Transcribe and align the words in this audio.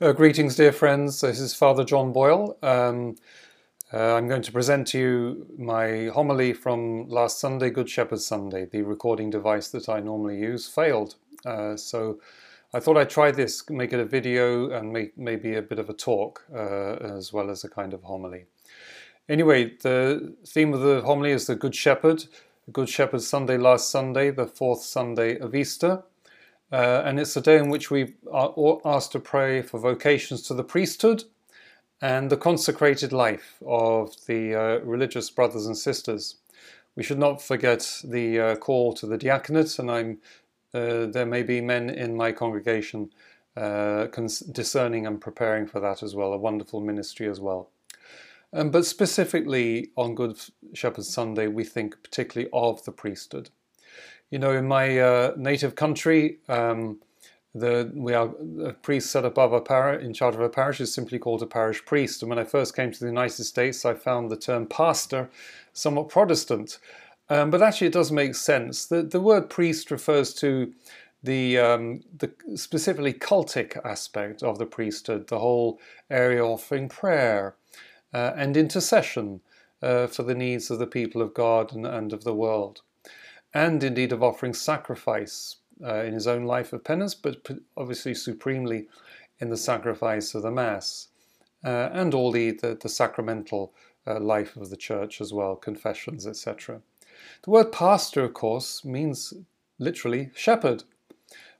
Uh, 0.00 0.12
greetings, 0.12 0.54
dear 0.54 0.70
friends. 0.70 1.22
This 1.22 1.40
is 1.40 1.54
Father 1.54 1.82
John 1.82 2.12
Boyle. 2.12 2.56
Um, 2.62 3.16
uh, 3.92 4.14
I'm 4.14 4.28
going 4.28 4.42
to 4.42 4.52
present 4.52 4.86
to 4.88 4.98
you 4.98 5.46
my 5.58 6.06
homily 6.14 6.52
from 6.52 7.08
last 7.08 7.40
Sunday, 7.40 7.70
Good 7.70 7.90
Shepherd 7.90 8.20
Sunday. 8.20 8.64
The 8.64 8.82
recording 8.82 9.28
device 9.28 9.70
that 9.70 9.88
I 9.88 9.98
normally 9.98 10.38
use 10.38 10.68
failed. 10.68 11.16
Uh, 11.44 11.76
so 11.76 12.20
I 12.72 12.78
thought 12.78 12.96
I'd 12.96 13.10
try 13.10 13.32
this, 13.32 13.68
make 13.70 13.92
it 13.92 13.98
a 13.98 14.04
video 14.04 14.70
and 14.70 14.92
make 14.92 15.18
maybe 15.18 15.56
a 15.56 15.62
bit 15.62 15.80
of 15.80 15.90
a 15.90 15.94
talk 15.94 16.44
uh, 16.54 16.92
as 17.16 17.32
well 17.32 17.50
as 17.50 17.64
a 17.64 17.68
kind 17.68 17.92
of 17.92 18.04
homily. 18.04 18.44
Anyway, 19.28 19.72
the 19.82 20.32
theme 20.46 20.74
of 20.74 20.80
the 20.80 21.00
homily 21.00 21.32
is 21.32 21.48
the 21.48 21.56
Good 21.56 21.74
Shepherd. 21.74 22.24
Good 22.70 22.88
Shepherd 22.88 23.22
Sunday 23.22 23.56
last 23.56 23.90
Sunday, 23.90 24.30
the 24.30 24.46
fourth 24.46 24.82
Sunday 24.82 25.36
of 25.40 25.56
Easter. 25.56 26.04
Uh, 26.70 27.02
and 27.04 27.18
it's 27.18 27.36
a 27.36 27.40
day 27.40 27.56
in 27.56 27.70
which 27.70 27.90
we 27.90 28.14
are 28.30 28.52
asked 28.84 29.12
to 29.12 29.20
pray 29.20 29.62
for 29.62 29.80
vocations 29.80 30.42
to 30.42 30.54
the 30.54 30.64
priesthood 30.64 31.24
and 32.00 32.30
the 32.30 32.36
consecrated 32.36 33.12
life 33.12 33.56
of 33.66 34.14
the 34.26 34.54
uh, 34.54 34.78
religious 34.84 35.30
brothers 35.30 35.66
and 35.66 35.76
sisters. 35.76 36.36
We 36.94 37.02
should 37.02 37.18
not 37.18 37.40
forget 37.40 38.00
the 38.04 38.40
uh, 38.40 38.56
call 38.56 38.92
to 38.94 39.06
the 39.06 39.16
diaconate, 39.16 39.78
and 39.78 40.18
uh, 40.74 41.06
there 41.06 41.26
may 41.26 41.42
be 41.42 41.60
men 41.60 41.90
in 41.90 42.16
my 42.16 42.32
congregation 42.32 43.12
uh, 43.56 44.06
discerning 44.52 45.06
and 45.06 45.20
preparing 45.20 45.66
for 45.66 45.80
that 45.80 46.02
as 46.02 46.14
well, 46.14 46.32
a 46.32 46.38
wonderful 46.38 46.80
ministry 46.80 47.28
as 47.28 47.40
well. 47.40 47.70
Um, 48.52 48.70
but 48.70 48.86
specifically 48.86 49.90
on 49.96 50.14
Good 50.14 50.38
Shepherd 50.74 51.04
Sunday, 51.04 51.48
we 51.48 51.64
think 51.64 52.02
particularly 52.02 52.50
of 52.52 52.84
the 52.84 52.92
priesthood. 52.92 53.50
You 54.30 54.38
know, 54.38 54.52
in 54.52 54.68
my 54.68 54.98
uh, 54.98 55.32
native 55.36 55.74
country, 55.74 56.38
um, 56.48 57.00
the 57.54 57.90
we 57.94 58.12
are 58.12 58.30
a 58.62 58.74
priest 58.74 59.10
set 59.10 59.24
above 59.24 59.54
a 59.54 59.60
parish 59.60 60.04
in 60.04 60.12
charge 60.12 60.34
of 60.34 60.42
a 60.42 60.50
parish 60.50 60.80
is 60.80 60.92
simply 60.92 61.18
called 61.18 61.42
a 61.42 61.46
parish 61.46 61.84
priest. 61.86 62.22
And 62.22 62.28
when 62.28 62.38
I 62.38 62.44
first 62.44 62.76
came 62.76 62.92
to 62.92 63.00
the 63.00 63.06
United 63.06 63.44
States, 63.44 63.86
I 63.86 63.94
found 63.94 64.30
the 64.30 64.36
term 64.36 64.66
pastor 64.66 65.30
somewhat 65.72 66.10
Protestant, 66.10 66.78
um, 67.30 67.50
but 67.50 67.62
actually 67.62 67.86
it 67.86 67.94
does 67.94 68.12
make 68.12 68.34
sense. 68.34 68.84
The 68.84 69.02
the 69.02 69.20
word 69.20 69.48
priest 69.48 69.90
refers 69.90 70.34
to 70.34 70.74
the 71.22 71.58
um, 71.58 72.02
the 72.18 72.30
specifically 72.54 73.14
cultic 73.14 73.78
aspect 73.82 74.42
of 74.42 74.58
the 74.58 74.66
priesthood, 74.66 75.28
the 75.28 75.38
whole 75.38 75.80
area 76.10 76.44
offering 76.44 76.90
prayer 76.90 77.56
uh, 78.12 78.32
and 78.36 78.58
intercession 78.58 79.40
uh, 79.82 80.06
for 80.06 80.22
the 80.22 80.34
needs 80.34 80.70
of 80.70 80.78
the 80.78 80.86
people 80.86 81.22
of 81.22 81.32
God 81.32 81.72
and, 81.72 81.86
and 81.86 82.12
of 82.12 82.24
the 82.24 82.34
world 82.34 82.82
and 83.54 83.82
indeed 83.82 84.12
of 84.12 84.22
offering 84.22 84.54
sacrifice 84.54 85.56
uh, 85.84 86.02
in 86.02 86.12
his 86.12 86.26
own 86.26 86.44
life 86.44 86.72
of 86.72 86.84
penance, 86.84 87.14
but 87.14 87.48
obviously 87.76 88.14
supremely 88.14 88.88
in 89.38 89.50
the 89.50 89.56
sacrifice 89.56 90.34
of 90.34 90.42
the 90.42 90.50
Mass, 90.50 91.08
uh, 91.64 91.88
and 91.92 92.14
all 92.14 92.30
the, 92.32 92.52
the, 92.52 92.76
the 92.80 92.88
sacramental 92.88 93.72
uh, 94.06 94.18
life 94.18 94.56
of 94.56 94.70
the 94.70 94.76
Church 94.76 95.20
as 95.20 95.32
well, 95.32 95.56
confessions, 95.56 96.26
etc. 96.26 96.80
The 97.44 97.50
word 97.50 97.72
pastor, 97.72 98.24
of 98.24 98.34
course, 98.34 98.84
means 98.84 99.34
literally 99.78 100.30
shepherd, 100.34 100.84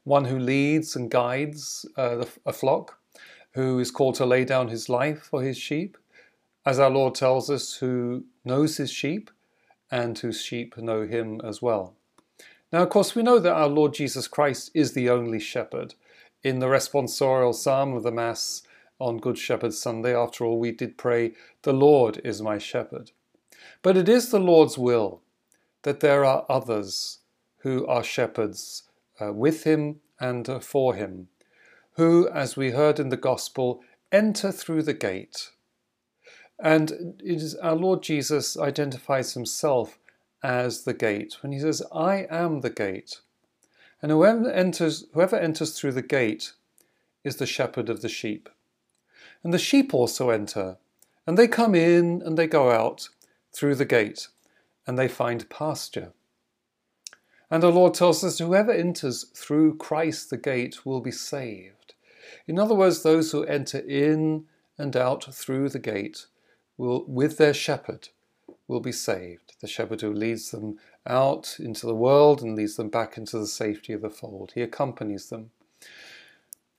one 0.04 0.24
who 0.26 0.38
leads 0.38 0.96
and 0.96 1.10
guides 1.10 1.86
uh, 1.96 2.24
a 2.46 2.52
flock, 2.52 2.98
who 3.52 3.78
is 3.78 3.90
called 3.90 4.14
to 4.16 4.26
lay 4.26 4.44
down 4.44 4.68
his 4.68 4.88
life 4.88 5.22
for 5.22 5.42
his 5.42 5.58
sheep, 5.58 5.96
as 6.64 6.78
our 6.78 6.90
Lord 6.90 7.14
tells 7.14 7.50
us, 7.50 7.76
who 7.76 8.24
knows 8.44 8.76
his 8.76 8.90
sheep 8.90 9.30
and 9.90 10.18
whose 10.18 10.42
sheep 10.42 10.76
know 10.76 11.06
him 11.06 11.40
as 11.42 11.62
well. 11.62 11.94
Now, 12.72 12.82
of 12.82 12.90
course, 12.90 13.14
we 13.14 13.22
know 13.22 13.38
that 13.38 13.54
our 13.54 13.68
Lord 13.68 13.94
Jesus 13.94 14.28
Christ 14.28 14.70
is 14.74 14.92
the 14.92 15.08
only 15.08 15.40
shepherd. 15.40 15.94
In 16.42 16.58
the 16.58 16.66
responsorial 16.66 17.54
psalm 17.54 17.94
of 17.94 18.02
the 18.02 18.12
Mass 18.12 18.62
on 18.98 19.18
Good 19.18 19.38
Shepherd 19.38 19.72
Sunday, 19.72 20.14
after 20.14 20.44
all, 20.44 20.58
we 20.58 20.72
did 20.72 20.98
pray, 20.98 21.32
The 21.62 21.72
Lord 21.72 22.20
is 22.24 22.42
my 22.42 22.58
shepherd. 22.58 23.12
But 23.82 23.96
it 23.96 24.08
is 24.08 24.30
the 24.30 24.38
Lord's 24.38 24.76
will 24.76 25.22
that 25.82 26.00
there 26.00 26.24
are 26.24 26.44
others 26.48 27.18
who 27.58 27.86
are 27.86 28.04
shepherds 28.04 28.84
uh, 29.20 29.32
with 29.32 29.64
him 29.64 30.00
and 30.20 30.48
uh, 30.48 30.58
for 30.58 30.94
him, 30.94 31.28
who, 31.92 32.28
as 32.28 32.56
we 32.56 32.72
heard 32.72 33.00
in 33.00 33.08
the 33.08 33.16
Gospel, 33.16 33.82
enter 34.12 34.52
through 34.52 34.82
the 34.82 34.94
gate 34.94 35.50
and 36.58 37.20
it 37.22 37.42
is 37.42 37.54
our 37.56 37.76
Lord 37.76 38.02
Jesus 38.02 38.56
identifies 38.56 39.34
himself 39.34 39.98
as 40.42 40.82
the 40.82 40.94
gate 40.94 41.36
when 41.40 41.52
he 41.52 41.60
says, 41.60 41.82
I 41.92 42.26
am 42.30 42.60
the 42.60 42.70
gate. 42.70 43.20
And 44.02 44.12
whoever 44.12 44.50
enters, 44.50 45.06
whoever 45.12 45.36
enters 45.36 45.78
through 45.78 45.92
the 45.92 46.02
gate 46.02 46.52
is 47.24 47.36
the 47.36 47.46
shepherd 47.46 47.88
of 47.88 48.02
the 48.02 48.08
sheep. 48.08 48.48
And 49.42 49.52
the 49.52 49.58
sheep 49.58 49.94
also 49.94 50.30
enter, 50.30 50.78
and 51.26 51.36
they 51.36 51.48
come 51.48 51.74
in 51.74 52.22
and 52.24 52.36
they 52.36 52.46
go 52.46 52.70
out 52.70 53.08
through 53.52 53.76
the 53.76 53.84
gate, 53.84 54.28
and 54.86 54.98
they 54.98 55.08
find 55.08 55.48
pasture. 55.48 56.12
And 57.50 57.64
our 57.64 57.70
Lord 57.70 57.94
tells 57.94 58.22
us 58.22 58.38
whoever 58.38 58.72
enters 58.72 59.24
through 59.34 59.76
Christ 59.76 60.30
the 60.30 60.36
gate 60.36 60.84
will 60.84 61.00
be 61.00 61.10
saved. 61.10 61.94
In 62.46 62.58
other 62.58 62.74
words, 62.74 63.02
those 63.02 63.32
who 63.32 63.44
enter 63.44 63.78
in 63.78 64.44
and 64.76 64.96
out 64.96 65.32
through 65.34 65.70
the 65.70 65.78
gate 65.78 66.26
will, 66.78 67.04
with 67.06 67.36
their 67.36 67.52
shepherd, 67.52 68.08
will 68.66 68.80
be 68.80 68.92
saved. 68.92 69.56
The 69.60 69.66
shepherd 69.66 70.00
who 70.00 70.12
leads 70.12 70.50
them 70.50 70.78
out 71.06 71.56
into 71.58 71.86
the 71.86 71.94
world 71.94 72.42
and 72.42 72.54
leads 72.54 72.76
them 72.76 72.88
back 72.88 73.18
into 73.18 73.38
the 73.38 73.46
safety 73.46 73.92
of 73.92 74.02
the 74.02 74.10
fold. 74.10 74.52
He 74.54 74.62
accompanies 74.62 75.28
them. 75.28 75.50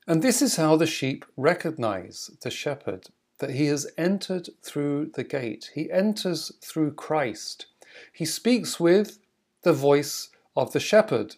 And 0.07 0.23
this 0.23 0.41
is 0.41 0.55
how 0.55 0.75
the 0.75 0.88
sheep 0.88 1.25
recognize 1.38 2.31
the 2.41 2.49
shepherd, 2.49 3.09
that 3.39 3.51
he 3.51 3.67
has 3.67 3.88
entered 3.97 4.49
through 4.63 5.11
the 5.13 5.23
gate. 5.23 5.71
He 5.75 5.91
enters 5.91 6.51
through 6.61 6.93
Christ. 6.93 7.67
He 8.11 8.25
speaks 8.25 8.79
with 8.79 9.19
the 9.61 9.73
voice 9.73 10.29
of 10.55 10.71
the 10.71 10.79
shepherd. 10.79 11.35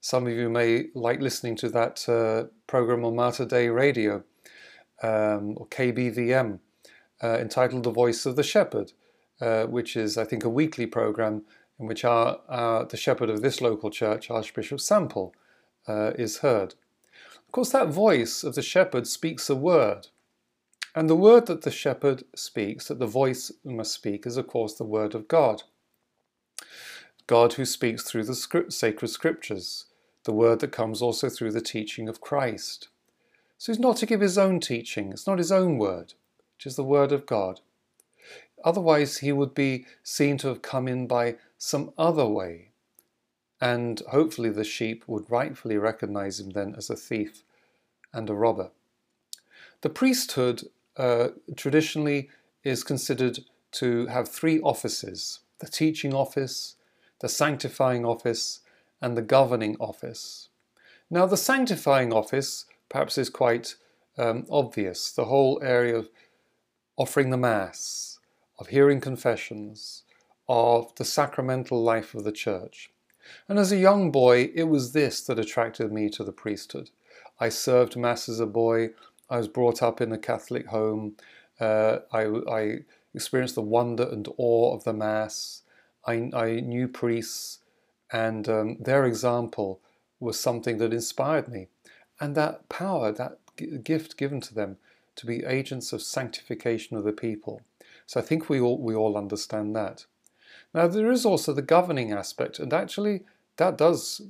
Some 0.00 0.26
of 0.26 0.32
you 0.34 0.48
may 0.48 0.86
like 0.94 1.20
listening 1.20 1.56
to 1.56 1.68
that 1.70 2.08
uh, 2.08 2.48
program 2.66 3.04
on 3.04 3.16
Mater 3.16 3.44
Dei 3.44 3.68
Radio 3.68 4.24
um, 5.02 5.54
or 5.56 5.66
KBVM 5.68 6.60
uh, 7.22 7.38
entitled 7.38 7.84
The 7.84 7.90
Voice 7.90 8.26
of 8.26 8.36
the 8.36 8.42
Shepherd, 8.42 8.92
uh, 9.40 9.64
which 9.64 9.96
is, 9.96 10.18
I 10.18 10.24
think, 10.24 10.44
a 10.44 10.48
weekly 10.48 10.86
program 10.86 11.42
in 11.78 11.86
which 11.86 12.04
our, 12.04 12.40
our, 12.48 12.84
the 12.84 12.96
shepherd 12.96 13.30
of 13.30 13.42
this 13.42 13.60
local 13.60 13.90
church, 13.90 14.30
Archbishop 14.30 14.80
Sample, 14.80 15.34
uh, 15.86 16.12
is 16.18 16.38
heard. 16.38 16.74
Of 17.46 17.52
course, 17.52 17.70
that 17.70 17.88
voice 17.88 18.42
of 18.42 18.54
the 18.54 18.62
shepherd 18.62 19.06
speaks 19.06 19.50
a 19.50 19.54
word. 19.54 20.08
And 20.94 21.10
the 21.10 21.16
word 21.16 21.46
that 21.46 21.62
the 21.62 21.70
shepherd 21.70 22.24
speaks, 22.34 22.88
that 22.88 22.98
the 22.98 23.06
voice 23.06 23.52
must 23.64 23.92
speak, 23.92 24.26
is 24.26 24.38
of 24.38 24.46
course 24.46 24.74
the 24.74 24.84
word 24.84 25.14
of 25.14 25.28
God. 25.28 25.64
God 27.26 27.54
who 27.54 27.64
speaks 27.64 28.04
through 28.04 28.24
the 28.24 28.34
script, 28.34 28.72
sacred 28.72 29.08
scriptures, 29.08 29.86
the 30.24 30.32
word 30.32 30.60
that 30.60 30.72
comes 30.72 31.02
also 31.02 31.28
through 31.28 31.52
the 31.52 31.60
teaching 31.60 32.08
of 32.08 32.20
Christ. 32.20 32.88
So 33.58 33.72
he's 33.72 33.80
not 33.80 33.96
to 33.98 34.06
give 34.06 34.20
his 34.20 34.38
own 34.38 34.60
teaching, 34.60 35.12
it's 35.12 35.26
not 35.26 35.38
his 35.38 35.52
own 35.52 35.76
word 35.76 36.14
which 36.56 36.66
is 36.66 36.76
the 36.76 36.84
Word 36.84 37.12
of 37.12 37.26
God. 37.26 37.60
Otherwise, 38.64 39.18
he 39.18 39.32
would 39.32 39.54
be 39.54 39.86
seen 40.02 40.38
to 40.38 40.48
have 40.48 40.62
come 40.62 40.88
in 40.88 41.06
by 41.06 41.36
some 41.58 41.92
other 41.98 42.26
way, 42.26 42.70
and 43.60 44.00
hopefully 44.10 44.50
the 44.50 44.64
sheep 44.64 45.04
would 45.06 45.30
rightfully 45.30 45.76
recognize 45.76 46.40
him 46.40 46.50
then 46.50 46.74
as 46.76 46.90
a 46.90 46.96
thief 46.96 47.42
and 48.12 48.28
a 48.30 48.34
robber. 48.34 48.70
The 49.82 49.90
priesthood 49.90 50.62
uh, 50.96 51.28
traditionally 51.54 52.30
is 52.64 52.82
considered 52.82 53.40
to 53.72 54.06
have 54.06 54.28
three 54.28 54.60
offices 54.60 55.40
the 55.58 55.66
teaching 55.66 56.12
office, 56.12 56.76
the 57.20 57.28
sanctifying 57.28 58.04
office, 58.04 58.60
and 59.00 59.16
the 59.16 59.22
governing 59.22 59.74
office. 59.80 60.50
Now, 61.08 61.24
the 61.24 61.36
sanctifying 61.36 62.12
office 62.12 62.66
perhaps 62.90 63.16
is 63.16 63.30
quite 63.30 63.76
um, 64.18 64.46
obvious, 64.50 65.12
the 65.12 65.26
whole 65.26 65.58
area 65.62 65.96
of 65.96 66.10
offering 66.96 67.30
the 67.30 67.36
Mass, 67.36 68.18
of 68.58 68.68
hearing 68.68 69.00
confessions, 69.00 70.04
of 70.48 70.94
the 70.96 71.04
sacramental 71.04 71.82
life 71.82 72.14
of 72.14 72.24
the 72.24 72.32
Church. 72.32 72.90
And 73.48 73.58
as 73.58 73.72
a 73.72 73.76
young 73.76 74.10
boy, 74.10 74.50
it 74.54 74.64
was 74.64 74.92
this 74.92 75.20
that 75.22 75.38
attracted 75.38 75.92
me 75.92 76.08
to 76.10 76.24
the 76.24 76.32
priesthood. 76.32 76.90
I 77.38 77.48
served 77.48 77.96
Mass 77.96 78.28
as 78.28 78.40
a 78.40 78.46
boy, 78.46 78.90
I 79.28 79.38
was 79.38 79.48
brought 79.48 79.82
up 79.82 80.00
in 80.00 80.12
a 80.12 80.18
Catholic 80.18 80.66
home, 80.68 81.16
uh, 81.60 81.98
I, 82.12 82.24
I, 82.50 82.78
experienced 83.14 83.54
the 83.54 83.62
wonder 83.62 84.06
and 84.06 84.28
awe 84.36 84.74
of 84.74 84.84
the 84.84 84.92
Mass. 84.92 85.62
I, 86.06 86.30
I 86.34 86.60
knew 86.60 86.86
priests, 86.86 87.60
and 88.12 88.46
um, 88.46 88.76
their 88.78 89.06
example 89.06 89.80
was 90.20 90.38
something 90.38 90.76
that 90.78 90.92
inspired 90.92 91.48
me. 91.48 91.68
And 92.20 92.34
that 92.34 92.68
power, 92.68 93.12
that 93.12 93.38
gift 93.82 94.18
given 94.18 94.40
to 94.42 94.54
them, 94.54 94.76
to 95.16 95.26
be 95.26 95.44
agents 95.44 95.92
of 95.92 96.02
sanctification 96.02 96.96
of 96.96 97.04
the 97.04 97.12
people. 97.12 97.62
So 98.06 98.20
I 98.20 98.22
think 98.22 98.48
we 98.48 98.60
all, 98.60 98.78
we 98.78 98.94
all 98.94 99.16
understand 99.16 99.74
that. 99.76 100.06
Now, 100.72 100.86
there 100.86 101.10
is 101.10 101.24
also 101.24 101.52
the 101.52 101.62
governing 101.62 102.12
aspect, 102.12 102.58
and 102.58 102.72
actually, 102.72 103.24
that 103.56 103.78
does 103.78 104.22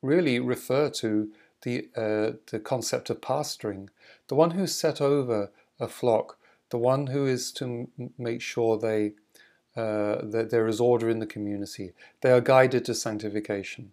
really 0.00 0.38
refer 0.38 0.88
to 0.90 1.30
the, 1.62 1.88
uh, 1.96 2.38
the 2.50 2.60
concept 2.62 3.10
of 3.10 3.20
pastoring, 3.20 3.88
the 4.28 4.34
one 4.34 4.52
who's 4.52 4.74
set 4.74 5.00
over 5.00 5.50
a 5.78 5.88
flock, 5.88 6.38
the 6.70 6.78
one 6.78 7.08
who 7.08 7.26
is 7.26 7.52
to 7.52 7.88
m- 7.98 8.10
make 8.18 8.40
sure 8.40 8.78
they 8.78 9.12
uh, 9.74 10.20
that 10.22 10.50
there 10.50 10.68
is 10.68 10.80
order 10.80 11.08
in 11.08 11.18
the 11.18 11.26
community. 11.26 11.92
They 12.20 12.30
are 12.30 12.42
guided 12.42 12.84
to 12.84 12.94
sanctification. 12.94 13.92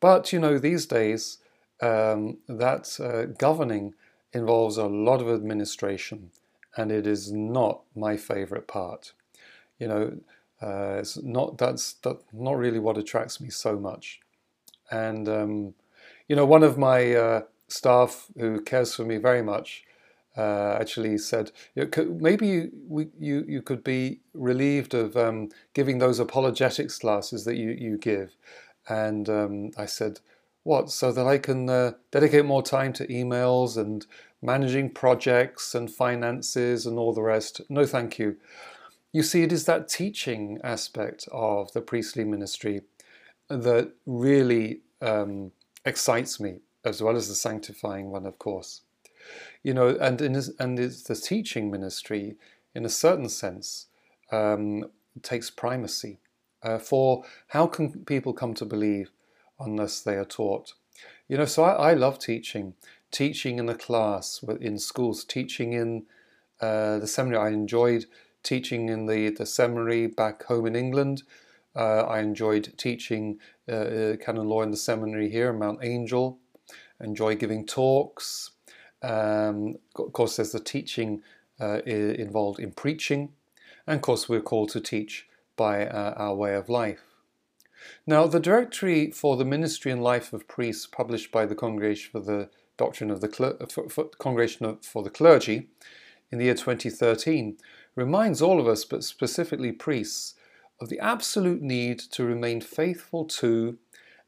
But 0.00 0.32
you 0.32 0.38
know, 0.38 0.58
these 0.58 0.84
days, 0.84 1.38
um, 1.80 2.38
that 2.46 2.98
uh, 3.00 3.32
governing 3.38 3.94
involves 4.32 4.76
a 4.76 4.86
lot 4.86 5.20
of 5.20 5.28
administration, 5.28 6.30
and 6.76 6.92
it 6.92 7.06
is 7.06 7.32
not 7.32 7.82
my 7.94 8.16
favorite 8.16 8.66
part. 8.68 9.12
You 9.78 9.88
know, 9.88 10.18
uh, 10.62 10.98
it's 11.00 11.16
not 11.22 11.58
that's 11.58 11.94
that 12.04 12.18
not 12.32 12.56
really 12.56 12.78
what 12.78 12.98
attracts 12.98 13.40
me 13.40 13.50
so 13.50 13.78
much. 13.78 14.20
And 14.90 15.28
um, 15.28 15.74
you 16.28 16.36
know, 16.36 16.46
one 16.46 16.62
of 16.62 16.78
my 16.78 17.14
uh, 17.14 17.42
staff 17.68 18.26
who 18.36 18.60
cares 18.60 18.94
for 18.94 19.04
me 19.04 19.16
very 19.16 19.42
much 19.42 19.84
uh, 20.36 20.76
actually 20.80 21.18
said, 21.18 21.50
maybe 21.74 22.46
you, 22.46 22.70
we, 22.86 23.08
you, 23.18 23.44
you 23.48 23.60
could 23.60 23.82
be 23.82 24.20
relieved 24.34 24.94
of 24.94 25.16
um, 25.16 25.48
giving 25.74 25.98
those 25.98 26.20
apologetics 26.20 26.98
classes 26.98 27.44
that 27.44 27.56
you, 27.56 27.70
you 27.70 27.98
give. 27.98 28.36
And 28.88 29.28
um, 29.28 29.70
I 29.76 29.86
said, 29.86 30.20
what? 30.68 30.90
So 30.90 31.10
that 31.12 31.26
I 31.26 31.38
can 31.38 31.68
uh, 31.68 31.92
dedicate 32.10 32.44
more 32.44 32.62
time 32.62 32.92
to 32.94 33.06
emails 33.06 33.76
and 33.76 34.06
managing 34.40 34.90
projects 34.90 35.74
and 35.74 35.90
finances 35.90 36.86
and 36.86 36.98
all 36.98 37.12
the 37.12 37.22
rest. 37.22 37.60
No, 37.68 37.84
thank 37.86 38.18
you. 38.18 38.36
You 39.12 39.22
see, 39.22 39.42
it 39.42 39.52
is 39.52 39.64
that 39.64 39.88
teaching 39.88 40.60
aspect 40.62 41.28
of 41.32 41.72
the 41.72 41.80
priestly 41.80 42.24
ministry 42.24 42.82
that 43.48 43.92
really 44.06 44.80
um, 45.00 45.52
excites 45.84 46.38
me, 46.38 46.60
as 46.84 47.02
well 47.02 47.16
as 47.16 47.28
the 47.28 47.34
sanctifying 47.34 48.10
one, 48.10 48.26
of 48.26 48.38
course 48.38 48.82
you 49.62 49.74
know, 49.74 49.88
and 50.00 50.20
in 50.20 50.40
and 50.58 50.78
his, 50.78 51.04
the 51.04 51.14
teaching 51.14 51.70
ministry, 51.70 52.36
in 52.74 52.84
a 52.84 52.88
certain 52.88 53.28
sense, 53.28 53.86
um, 54.30 54.84
takes 55.22 55.50
primacy. 55.50 56.18
Uh, 56.62 56.78
for 56.78 57.24
how 57.48 57.66
can 57.66 58.04
people 58.04 58.32
come 58.32 58.52
to 58.52 58.64
believe 58.64 59.12
unless 59.58 60.00
they 60.00 60.14
are 60.14 60.24
taught? 60.24 60.74
You 61.28 61.38
know, 61.38 61.44
so 61.44 61.64
I, 61.64 61.90
I 61.90 61.94
love 61.94 62.18
teaching, 62.18 62.74
teaching 63.10 63.58
in 63.58 63.68
a 63.68 63.74
class 63.74 64.42
in 64.60 64.78
schools, 64.78 65.24
teaching 65.24 65.72
in 65.72 66.06
uh, 66.60 66.98
the 66.98 67.06
seminary. 67.06 67.50
I 67.50 67.54
enjoyed 67.54 68.06
teaching 68.42 68.88
in 68.88 69.06
the, 69.06 69.30
the 69.30 69.46
seminary 69.46 70.06
back 70.06 70.44
home 70.44 70.66
in 70.66 70.76
England. 70.76 71.22
Uh, 71.76 72.02
I 72.02 72.20
enjoyed 72.20 72.74
teaching 72.76 73.38
uh, 73.68 73.72
uh 73.72 74.16
canon 74.16 74.48
law 74.48 74.62
in 74.62 74.70
the 74.70 74.76
seminary 74.76 75.30
here 75.30 75.50
in 75.50 75.58
Mount 75.58 75.80
Angel. 75.82 76.38
enjoy 77.00 77.36
giving 77.36 77.66
talks, 77.66 78.50
um, 79.02 79.76
of 79.96 80.12
course, 80.12 80.36
there's 80.36 80.52
the 80.52 80.60
teaching 80.60 81.22
uh, 81.60 81.80
involved 81.84 82.58
in 82.58 82.72
preaching, 82.72 83.32
and 83.86 83.96
of 83.96 84.02
course, 84.02 84.28
we're 84.28 84.40
called 84.40 84.70
to 84.70 84.80
teach 84.80 85.28
by 85.56 85.86
uh, 85.86 86.14
our 86.16 86.34
way 86.34 86.54
of 86.54 86.68
life. 86.68 87.07
Now, 88.06 88.26
the 88.26 88.40
Directory 88.40 89.10
for 89.10 89.36
the 89.36 89.44
Ministry 89.44 89.92
and 89.92 90.02
Life 90.02 90.32
of 90.32 90.48
Priests, 90.48 90.86
published 90.86 91.30
by 91.30 91.46
the 91.46 91.54
Congregation 91.54 92.10
for 92.12 92.20
the 92.20 92.50
Doctrine 92.76 93.10
of 93.10 93.20
the 93.20 93.28
for, 93.70 93.88
for 93.88 94.04
Congregation 94.18 94.78
for 94.82 95.02
the 95.02 95.10
Clergy 95.10 95.68
in 96.30 96.38
the 96.38 96.46
year 96.46 96.54
2013, 96.54 97.56
reminds 97.94 98.40
all 98.40 98.60
of 98.60 98.68
us, 98.68 98.84
but 98.84 99.04
specifically 99.04 99.72
priests, 99.72 100.34
of 100.80 100.88
the 100.88 101.00
absolute 101.00 101.60
need 101.60 101.98
to 101.98 102.24
remain 102.24 102.60
faithful 102.60 103.24
to 103.24 103.78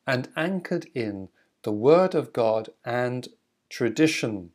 and 0.07 0.29
anchored 0.37 0.87
in 0.95 1.29
the 1.63 1.73
Word 1.73 2.15
of 2.15 2.33
God 2.33 2.71
and 2.85 3.29
tradition 3.69 4.51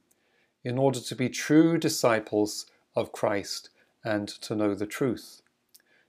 in 0.64 0.78
order 0.78 1.00
to 1.00 1.16
be 1.16 1.30
true 1.30 1.78
disciples 1.78 2.66
of 2.96 3.12
Christ 3.12 3.70
and 4.04 4.28
to 4.28 4.56
know 4.56 4.76
the 4.76 4.86
truth. 4.86 5.42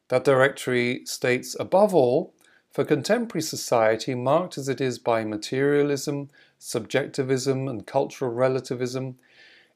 That 0.09 0.25
directory 0.25 1.05
states, 1.05 1.56
above 1.59 1.94
all, 1.94 2.35
for 2.76 2.84
contemporary 2.84 3.40
society, 3.40 4.14
marked 4.14 4.58
as 4.58 4.69
it 4.69 4.82
is 4.82 4.99
by 4.99 5.25
materialism, 5.25 6.28
subjectivism, 6.58 7.69
and 7.69 7.87
cultural 7.87 8.31
relativism, 8.31 9.17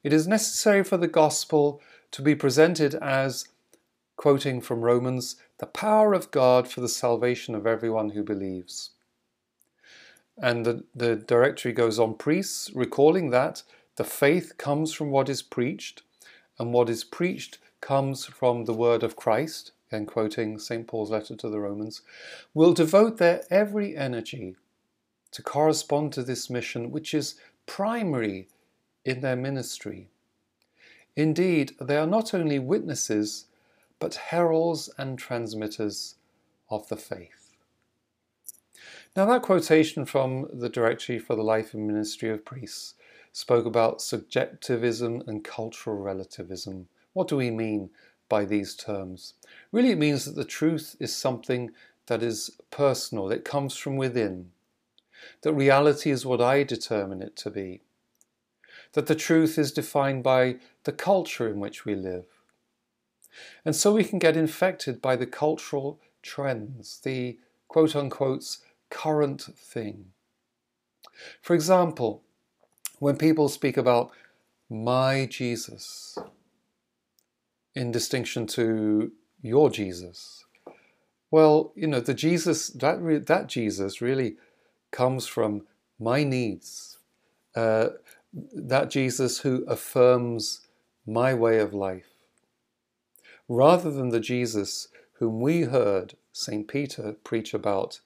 it 0.05 0.13
is 0.13 0.29
necessary 0.29 0.85
for 0.85 0.99
the 0.99 1.09
gospel 1.09 1.81
to 2.11 2.21
be 2.21 2.35
presented 2.35 2.95
as, 2.97 3.49
quoting 4.17 4.61
from 4.61 4.83
Romans, 4.83 5.37
the 5.61 5.65
power 5.65 6.13
of 6.13 6.31
God 6.31 6.69
for 6.69 6.83
the 6.83 6.91
salvation 6.91 7.55
of 7.55 7.67
everyone 7.67 8.11
who 8.11 8.23
believes. 8.23 8.91
And 10.37 10.67
the, 10.67 10.85
the 10.95 11.17
directory 11.17 11.73
goes 11.73 11.99
on, 11.99 12.17
priests, 12.17 12.71
recalling 12.75 13.31
that 13.31 13.63
the 13.97 14.05
faith 14.05 14.59
comes 14.59 14.93
from 14.93 15.11
what 15.11 15.31
is 15.31 15.41
preached, 15.41 16.03
and 16.59 16.75
what 16.75 16.91
is 16.91 17.05
preached 17.05 17.57
comes 17.81 18.27
from 18.27 18.67
the 18.67 18.75
word 18.75 19.03
of 19.03 19.17
Christ, 19.17 19.73
again 19.91 20.07
quoting 20.07 20.59
St. 20.59 20.87
Paul's 20.87 21.11
letter 21.11 21.35
to 21.35 21.49
the 21.49 21.59
Romans, 21.59 22.03
will 22.55 22.73
devote 22.73 23.19
their 23.19 23.43
every 23.51 23.97
energy 23.97 24.55
to 25.33 25.43
correspond 25.43 26.13
to 26.13 26.23
this 26.23 26.49
mission, 26.49 26.91
which 26.91 27.13
is 27.13 27.35
primary 27.67 28.49
in 29.05 29.21
their 29.21 29.37
ministry. 29.37 30.09
Indeed, 31.17 31.73
they 31.81 31.97
are 31.97 32.07
not 32.07 32.33
only 32.33 32.59
witnesses, 32.59 33.47
but 33.99 34.15
heralds 34.15 34.89
and 34.97 35.19
transmitters 35.19 36.15
of 36.69 36.89
the 36.89 36.97
faith. 36.97 37.57
Now, 39.17 39.27
that 39.27 39.43
quotation 39.43 40.05
from 40.05 40.49
the 40.53 40.69
Directory 40.69 41.19
for 41.19 41.35
the 41.35 41.43
Life 41.43 41.75
and 41.75 41.87
Ministry 41.87 42.31
of 42.31 42.45
Priests 42.45 42.95
spoke 43.33 43.67
about 43.67 44.01
subjectivism 44.01 45.23
and 45.27 45.43
cultural 45.43 45.97
relativism. 45.97 46.89
What 47.13 47.27
do 47.27 47.37
we 47.37 47.51
mean 47.51 47.91
by 48.31 48.47
these 48.47 48.75
terms? 48.75 49.35
Really, 49.71 49.91
it 49.91 49.99
means 49.99 50.25
that 50.25 50.37
the 50.37 50.45
truth 50.47 50.97
is 50.99 51.15
something 51.15 51.73
that 52.07 52.23
is 52.23 52.59
personal, 52.71 53.31
it 53.31 53.45
comes 53.45 53.77
from 53.77 53.97
within, 53.97 54.53
that 55.43 55.53
reality 55.53 56.11
is 56.11 56.25
what 56.25 56.41
I 56.41 56.63
determine 56.63 57.21
it 57.21 57.37
to 57.37 57.51
be, 57.51 57.83
that 58.95 59.07
the 59.07 59.15
truth 59.15 59.59
is 59.59 59.71
defined 59.71 60.23
by 60.23 60.57
the 60.85 60.93
culture 60.93 61.49
in 61.49 61.61
which 61.61 61.85
we 61.85 61.95
live. 61.95 62.25
And 63.65 63.77
so 63.77 63.93
we 63.93 64.05
can 64.05 64.19
get 64.19 64.37
infected 64.37 65.01
by 65.01 65.17
the 65.17 65.27
cultural 65.27 66.01
trends, 66.23 67.01
the 67.05 67.39
quote 67.69 67.95
unquote 67.95 68.57
current 68.89 69.43
thing. 69.57 70.07
For 71.41 71.55
example, 71.55 72.23
when 72.99 73.17
people 73.17 73.49
speak 73.49 73.77
about 73.77 74.11
my 74.69 75.27
Jesus, 75.27 76.19
in 77.75 77.93
distinction 77.93 78.47
to 78.49 79.13
your 79.43 79.71
Jesus, 79.71 80.45
well, 81.31 81.73
you 81.77 81.87
know, 81.87 82.01
the 82.01 82.15
Jesus, 82.15 82.69
that, 82.69 83.01
re- 83.01 83.19
that 83.19 83.47
Jesus 83.47 84.01
really 84.01 84.37
comes 84.91 85.27
from 85.27 85.67
my 85.99 86.25
needs. 86.25 86.99
Uh, 87.55 87.91
that 88.33 88.91
Jesus 88.91 89.41
who 89.41 89.65
affirms 89.65 90.67
my 91.07 91.35
way 91.35 91.59
of 91.59 91.75
life. 91.75 92.07
Rather 93.49 93.91
than 93.91 94.11
the 94.11 94.21
Jesus 94.21 94.89
whom 95.15 95.41
we 95.41 95.63
heard 95.63 96.15
St. 96.33 96.69
Peter 96.69 97.17
preach 97.25 97.53
about 97.53 98.01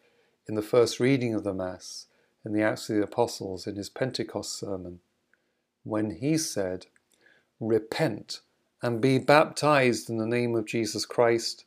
in 0.49 0.55
the 0.55 0.63
first 0.63 0.99
reading 0.99 1.35
of 1.35 1.45
the 1.45 1.53
Mass, 1.55 2.07
in 2.45 2.53
the 2.53 2.63
Acts 2.63 2.89
of 2.89 2.97
the 2.97 3.03
Apostles 3.03 3.67
in 3.67 3.77
his 3.77 3.91
Pentecost 3.91 4.59
sermon 4.59 5.01
when 5.83 6.11
he 6.11 6.39
said, 6.39 6.87
Repent 7.61 8.41
and 8.85 9.01
be 9.01 9.17
baptized 9.17 10.11
in 10.11 10.19
the 10.19 10.27
name 10.27 10.55
of 10.55 10.67
Jesus 10.67 11.07
Christ 11.07 11.65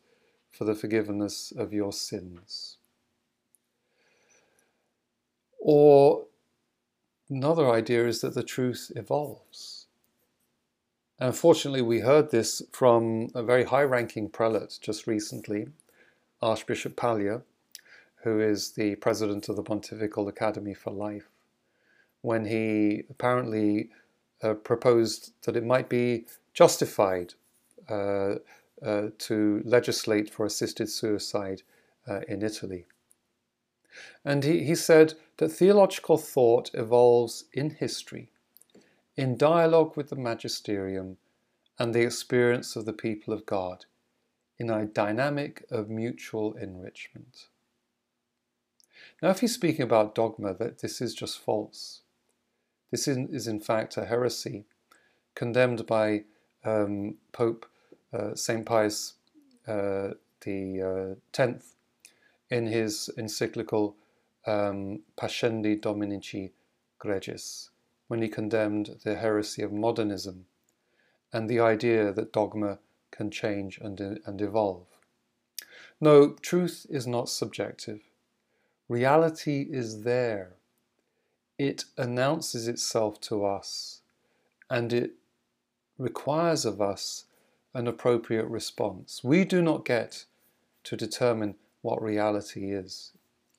for 0.51 0.65
the 0.65 0.75
forgiveness 0.75 1.51
of 1.57 1.74
your 1.74 1.91
sins. 1.91 2.77
Or 5.59 6.25
another 7.27 7.71
idea 7.71 8.05
is 8.05 8.21
that 8.21 8.36
the 8.36 8.43
truth 8.43 8.91
evolves. 8.95 9.88
And 11.17 11.29
unfortunately, 11.29 11.81
we 11.81 12.01
heard 12.01 12.29
this 12.29 12.62
from 12.71 13.29
a 13.33 13.41
very 13.41 13.63
high 13.63 13.81
ranking 13.81 14.29
prelate 14.29 14.77
just 14.79 15.07
recently, 15.07 15.69
Archbishop 16.39 16.95
Paglia, 16.95 17.41
who 18.25 18.39
is 18.39 18.74
the 18.74 18.93
president 18.97 19.50
of 19.50 19.55
the 19.55 19.63
Pontifical 19.63 20.27
Academy 20.27 20.75
for 20.75 20.91
Life, 20.91 21.29
when 22.21 22.45
he 22.45 23.05
apparently 23.09 23.89
uh, 24.44 24.53
proposed 24.53 25.34
that 25.44 25.56
it 25.56 25.65
might 25.65 25.89
be 25.89 26.25
justified 26.53 27.34
uh, 27.89 28.36
uh, 28.86 29.08
to 29.17 29.62
legislate 29.65 30.29
for 30.29 30.46
assisted 30.46 30.89
suicide 30.89 31.63
uh, 32.08 32.22
in 32.27 32.44
Italy. 32.44 32.86
And 34.24 34.44
he, 34.44 34.63
he 34.63 34.75
said 34.75 35.15
that 35.38 35.50
theological 35.50 36.17
thought 36.17 36.70
evolves 36.74 37.46
in 37.53 37.72
history, 37.72 38.29
in 39.15 39.38
dialogue 39.38 39.98
with 39.98 40.10
the 40.10 40.15
magisterium 40.15 41.17
and 41.79 41.94
the 41.94 42.01
experience 42.01 42.75
of 42.75 42.86
the 42.86 42.94
people 42.94 43.34
of 43.34 43.46
God, 43.46 43.86
in 44.60 44.70
a 44.70 44.86
dynamic 44.86 45.63
of 45.70 45.89
mutual 45.89 46.56
enrichment. 46.56 47.48
Now, 49.22 49.29
if 49.29 49.39
he's 49.39 49.53
speaking 49.53 49.84
about 49.84 50.15
dogma, 50.15 50.53
that 50.56 50.79
this 50.79 51.01
is 51.01 51.13
just 51.13 51.39
false. 51.39 52.01
This 52.91 53.08
is, 53.08 53.17
is 53.29 53.48
in 53.48 53.60
fact 53.60 53.98
a 53.98 54.06
heresy 54.06 54.65
condemned 55.36 55.86
by 55.86 56.24
um, 56.63 57.15
Pope 57.32 57.65
uh, 58.13 58.36
St. 58.36 58.65
Pius 58.65 59.13
uh, 59.67 60.10
the 60.41 60.82
uh, 60.82 61.15
tenth 61.32 61.75
in 62.50 62.67
his 62.67 63.10
encyclical 63.17 63.96
um, 64.46 65.01
Pascendi 65.17 65.79
Dominici 65.79 66.51
Gregis, 67.00 67.70
when 68.08 68.22
he 68.22 68.29
condemned 68.29 68.98
the 69.03 69.15
heresy 69.15 69.62
of 69.62 69.74
modernism 69.74 70.46
and 71.34 71.50
the 71.50 71.60
idea 71.60 72.13
that 72.13 72.32
dogma 72.32 72.79
can 73.12 73.29
change 73.29 73.77
and, 73.79 74.00
and 74.00 74.41
evolve. 74.41 74.88
No, 76.00 76.36
truth 76.41 76.86
is 76.89 77.06
not 77.06 77.29
subjective. 77.29 78.01
Reality 78.88 79.67
is 79.70 80.03
there. 80.03 80.56
It 81.57 81.85
announces 81.97 82.67
itself 82.67 83.19
to 83.21 83.45
us 83.45 84.01
and 84.69 84.93
it 84.93 85.13
requires 85.97 86.65
of 86.65 86.81
us 86.81 87.25
an 87.73 87.87
appropriate 87.87 88.45
response. 88.45 89.23
We 89.23 89.45
do 89.45 89.61
not 89.61 89.85
get 89.85 90.25
to 90.83 90.95
determine 90.95 91.55
what 91.81 92.01
reality 92.01 92.71
is. 92.71 93.11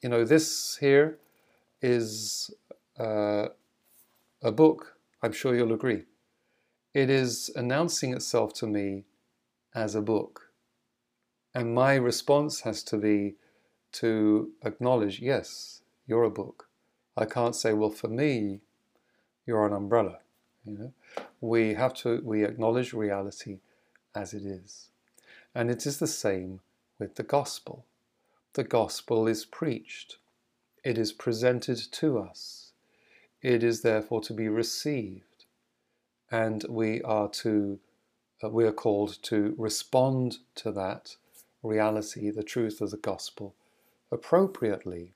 You 0.03 0.09
know, 0.09 0.25
this 0.25 0.77
here 0.77 1.19
is 1.83 2.51
uh, 2.99 3.49
a 4.43 4.53
book, 4.53 4.97
I'm 5.23 5.33
sure 5.33 5.55
you'll 5.55 5.73
agree. 5.73 6.05
It 6.95 7.11
is 7.11 7.51
announcing 7.55 8.13
itself 8.13 8.55
to 8.55 8.67
me 8.67 9.05
as 9.75 9.95
a 9.95 10.03
book. 10.03 10.53
And 11.55 11.75
my 11.75 11.95
response 11.95 12.61
has 12.61 12.83
to 12.85 12.97
be 12.97 13.35
to 13.93 14.53
acknowledge, 14.65 15.21
yes, 15.21 15.83
you're 16.07 16.25
a 16.25 16.31
book. 16.31 16.68
I 17.19 17.25
can't 17.25 17.57
say, 17.57 17.73
well, 17.73 17.91
for 17.91 18.07
me, 18.07 18.61
you're 19.45 19.67
an 19.67 19.73
umbrella. 19.73 20.19
You 20.65 20.79
know, 20.79 20.93
we 21.41 21.75
have 21.75 21.95
to 21.95 22.21
we 22.23 22.45
acknowledge 22.45 22.93
reality 22.93 23.59
as 24.15 24.35
it 24.35 24.45
is, 24.45 24.91
and 25.55 25.71
it 25.71 25.85
is 25.87 25.99
the 25.99 26.07
same 26.07 26.61
with 26.99 27.17
the 27.17 27.23
gospel. 27.25 27.85
The 28.53 28.65
gospel 28.65 29.27
is 29.27 29.45
preached. 29.45 30.19
It 30.85 30.97
is 30.97 31.13
presented 31.13 31.79
to 31.93 32.19
us. 32.19 32.73
It 33.43 33.65
is 33.65 33.83
therefore 33.83 34.21
to 34.23 34.33
be 34.33 34.49
received, 34.49 35.47
and 36.31 36.65
we 36.69 37.03
are 37.03 37.29
to 37.29 37.81
uh, 38.45 38.51
we 38.51 38.65
are 38.65 38.73
called 38.73 39.21
to 39.25 39.57
respond 39.59 40.39
to 40.57 40.71
that 40.73 41.17
reality, 41.65 42.31
the 42.31 42.45
truth 42.45 42.81
of 42.81 42.93
the 42.93 42.97
gospel, 42.97 43.55
appropriately. 44.13 45.15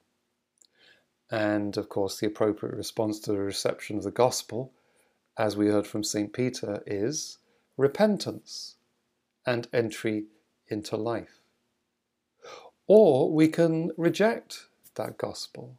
And 1.32 1.76
of 1.76 1.88
course, 1.88 2.20
the 2.20 2.28
appropriate 2.28 2.76
response 2.76 3.18
to 3.20 3.32
the 3.32 3.40
reception 3.40 3.96
of 3.96 4.04
the 4.04 4.12
gospel 4.12 4.72
as 5.36 5.56
we 5.56 5.68
heard 5.68 5.86
from 5.86 6.04
St. 6.04 6.32
Peter, 6.32 6.82
is 6.86 7.38
repentance 7.76 8.76
and 9.46 9.68
entry 9.72 10.26
into 10.68 10.96
life. 10.96 11.40
Or 12.86 13.32
we 13.32 13.48
can 13.48 13.92
reject 13.96 14.66
that 14.94 15.16
gospel 15.16 15.76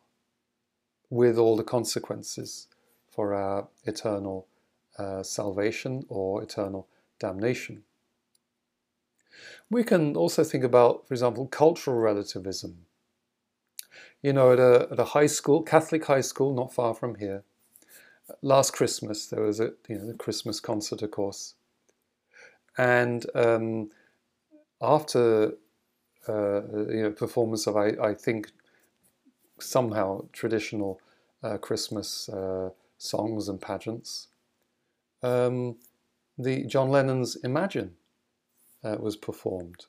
with 1.09 1.37
all 1.37 1.55
the 1.55 1.63
consequences 1.63 2.67
for 3.07 3.33
our 3.33 3.67
eternal 3.85 4.47
uh, 4.97 5.21
salvation 5.21 6.05
or 6.09 6.41
eternal 6.41 6.87
damnation. 7.19 7.83
We 9.69 9.83
can 9.83 10.15
also 10.15 10.43
think 10.43 10.63
about, 10.63 11.07
for 11.07 11.13
example, 11.13 11.47
cultural 11.47 11.97
relativism. 11.99 12.85
You 14.23 14.33
know, 14.33 14.53
at 14.53 14.59
a, 14.59 14.87
at 14.89 14.99
a 14.99 15.03
high 15.03 15.27
school, 15.27 15.61
Catholic 15.61 16.05
high 16.05 16.21
school, 16.21 16.55
not 16.55 16.73
far 16.73 16.95
from 16.95 17.15
here, 17.15 17.43
last 18.41 18.71
Christmas 18.71 19.27
there 19.27 19.43
was 19.43 19.59
a 19.59 19.73
you 19.87 19.97
know 19.97 20.07
the 20.07 20.13
Christmas 20.13 20.59
concert, 20.59 21.01
of 21.01 21.11
course, 21.11 21.55
and 22.77 23.25
um, 23.35 23.91
after 24.81 25.53
uh, 26.27 26.61
you 26.89 27.03
know 27.03 27.11
performance 27.11 27.67
of 27.67 27.75
I, 27.75 27.89
I 28.01 28.13
think 28.13 28.51
somehow 29.59 30.25
traditional 30.31 31.01
uh, 31.43 31.57
Christmas 31.57 32.29
uh, 32.29 32.69
songs 32.97 33.49
and 33.49 33.59
pageants, 33.59 34.27
um, 35.21 35.75
the 36.37 36.63
John 36.65 36.89
Lennon's 36.89 37.35
Imagine 37.43 37.95
uh, 38.83 38.95
was 38.99 39.17
performed. 39.17 39.85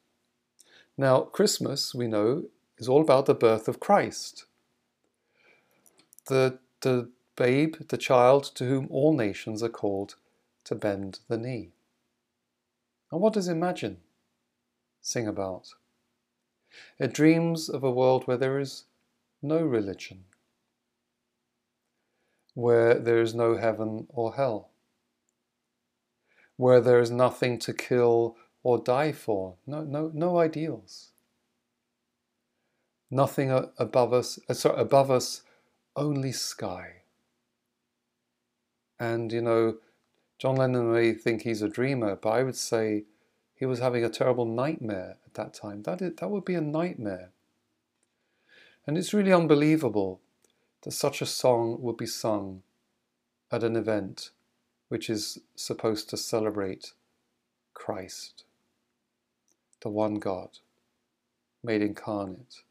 Now 0.99 1.21
Christmas 1.21 1.95
we 1.95 2.09
know 2.09 2.45
is 2.79 2.89
all 2.89 3.01
about 3.01 3.27
the 3.27 3.35
birth 3.35 3.69
of 3.69 3.81
Christ. 3.81 4.47
The 6.27 6.59
the 6.81 7.11
babe, 7.37 7.77
the 7.89 7.99
child 7.99 8.45
to 8.55 8.67
whom 8.67 8.87
all 8.91 9.15
nations 9.15 9.63
are 9.63 9.69
called 9.69 10.17
to 10.65 10.75
bend 10.75 11.21
the 11.29 11.37
knee. 11.37 11.71
And 13.11 13.21
what 13.21 13.33
does 13.33 13.49
Imagine 13.49 13.99
sing 15.01 15.27
about? 15.27 15.75
It 16.99 17.13
dreams 17.13 17.69
of 17.69 17.85
a 17.85 17.91
world 17.91 18.27
where 18.27 18.37
there 18.37 18.59
is 18.59 18.85
no 19.43 19.63
religion, 19.63 20.25
where 22.55 22.99
there 22.99 23.21
is 23.21 23.35
no 23.35 23.57
heaven 23.57 24.07
or 24.09 24.35
hell, 24.35 24.71
where 26.57 26.81
there 26.81 27.01
is 27.01 27.11
nothing 27.11 27.59
to 27.61 27.73
kill 27.73 28.37
or 28.63 28.79
die 28.79 29.13
for, 29.13 29.57
no, 29.67 29.83
no, 29.83 30.11
no 30.15 30.39
ideals. 30.39 31.11
Nothing 33.11 33.51
above 33.79 34.13
us, 34.13 34.39
uh, 34.49 34.55
sorry, 34.55 34.81
above 34.81 35.11
us, 35.11 35.43
only 35.97 36.33
sky. 36.33 37.03
And, 38.99 39.33
you 39.33 39.43
know, 39.43 39.77
John 40.39 40.57
Lennon 40.57 40.93
may 40.93 41.13
think 41.13 41.43
he's 41.43 41.63
a 41.63 41.69
dreamer, 41.69 42.17
but 42.17 42.31
I 42.31 42.43
would 42.43 42.57
say 42.57 43.05
he 43.55 43.67
was 43.67 43.79
having 43.79 44.05
a 44.05 44.09
terrible 44.09 44.47
nightmare 44.47 45.17
at 45.27 45.35
that 45.35 45.55
time. 45.55 45.83
That, 45.83 46.03
is, 46.03 46.17
that 46.17 46.31
would 46.31 46.45
be 46.45 46.55
a 46.55 46.61
nightmare. 46.61 47.31
And 48.87 48.99
it's 48.99 49.15
really 49.15 49.33
unbelievable 49.33 50.21
that 50.83 50.91
such 50.91 51.23
a 51.23 51.27
song 51.27 51.79
would 51.81 51.97
be 51.97 52.07
sung 52.07 52.63
at 53.51 53.63
an 53.63 53.77
event 53.77 54.31
which 54.89 55.09
is 55.09 55.39
supposed 55.57 56.11
to 56.11 56.17
celebrate 56.17 56.93
Christ, 57.73 58.45
the 59.81 59.89
one 59.89 60.17
God, 60.17 60.59
made 61.63 61.83
incarnate, 61.83 62.64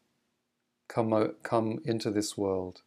come, 0.88 1.34
come 1.42 1.80
into 1.84 2.10
this 2.10 2.36
world 2.36 2.82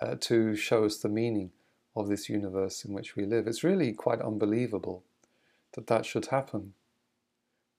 uh, 0.00 0.16
to 0.20 0.54
show 0.54 0.84
us 0.84 0.98
the 0.98 1.08
meaning 1.08 1.50
of 1.96 2.08
this 2.08 2.28
universe 2.28 2.84
in 2.84 2.92
which 2.92 3.16
we 3.16 3.24
live. 3.24 3.46
It's 3.46 3.64
really 3.64 3.92
quite 3.92 4.20
unbelievable 4.20 5.02
that 5.74 5.86
that 5.88 6.06
should 6.06 6.26
happen. 6.26 6.74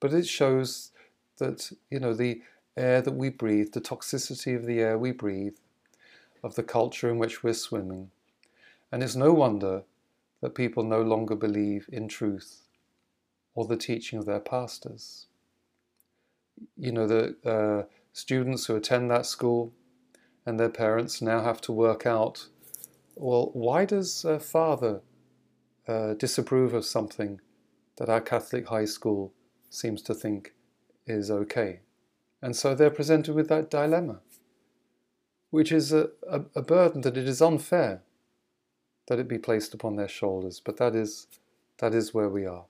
But 0.00 0.12
it 0.12 0.26
shows 0.26 0.90
that, 1.38 1.72
you 1.90 2.00
know, 2.00 2.14
the 2.14 2.42
air 2.76 3.02
that 3.02 3.12
we 3.14 3.28
breathe, 3.28 3.72
the 3.72 3.80
toxicity 3.80 4.56
of 4.56 4.66
the 4.66 4.80
air 4.80 4.98
we 4.98 5.12
breathe, 5.12 5.56
of 6.42 6.54
the 6.54 6.62
culture 6.62 7.08
in 7.08 7.18
which 7.18 7.42
we're 7.42 7.54
swimming. 7.54 8.10
And 8.90 9.02
it's 9.02 9.16
no 9.16 9.32
wonder 9.32 9.84
that 10.40 10.54
people 10.54 10.82
no 10.82 11.02
longer 11.02 11.34
believe 11.34 11.88
in 11.92 12.08
truth 12.08 12.62
or 13.54 13.64
the 13.66 13.76
teaching 13.76 14.18
of 14.18 14.26
their 14.26 14.40
pastors. 14.40 15.26
You 16.76 16.92
know, 16.92 17.06
the 17.06 17.36
uh, 17.44 17.84
students 18.12 18.66
who 18.66 18.76
attend 18.76 19.10
that 19.10 19.26
school 19.26 19.72
and 20.44 20.58
their 20.58 20.68
parents 20.68 21.22
now 21.22 21.42
have 21.42 21.60
to 21.62 21.72
work 21.72 22.06
out 22.06 22.48
well, 23.14 23.50
why 23.52 23.84
does 23.84 24.24
a 24.24 24.40
father 24.40 25.02
uh, 25.86 26.14
disapprove 26.14 26.72
of 26.74 26.84
something 26.84 27.40
that 27.96 28.08
our 28.08 28.20
Catholic 28.20 28.68
high 28.68 28.86
school 28.86 29.32
seems 29.68 30.02
to 30.02 30.14
think 30.14 30.54
is 31.06 31.30
okay? 31.30 31.80
And 32.40 32.56
so 32.56 32.74
they're 32.74 32.90
presented 32.90 33.34
with 33.34 33.48
that 33.48 33.70
dilemma, 33.70 34.20
which 35.50 35.70
is 35.70 35.92
a, 35.92 36.10
a, 36.28 36.42
a 36.56 36.62
burden 36.62 37.02
that 37.02 37.16
it 37.16 37.28
is 37.28 37.42
unfair 37.42 38.02
that 39.08 39.18
it 39.18 39.28
be 39.28 39.38
placed 39.38 39.74
upon 39.74 39.96
their 39.96 40.08
shoulders, 40.08 40.60
but 40.64 40.76
that 40.78 40.94
is, 40.94 41.26
that 41.78 41.94
is 41.94 42.14
where 42.14 42.28
we 42.28 42.46
are. 42.46 42.64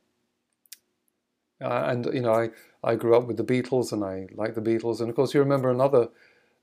Uh, 1.60 1.84
and 1.86 2.06
you 2.12 2.20
know, 2.20 2.32
I, 2.32 2.50
I 2.84 2.96
grew 2.96 3.16
up 3.16 3.26
with 3.26 3.36
the 3.36 3.44
Beatles, 3.44 3.92
and 3.92 4.04
I 4.04 4.28
like 4.34 4.54
the 4.54 4.60
Beatles, 4.60 5.00
and 5.00 5.08
of 5.08 5.16
course, 5.16 5.34
you 5.34 5.40
remember 5.40 5.70
another 5.70 6.08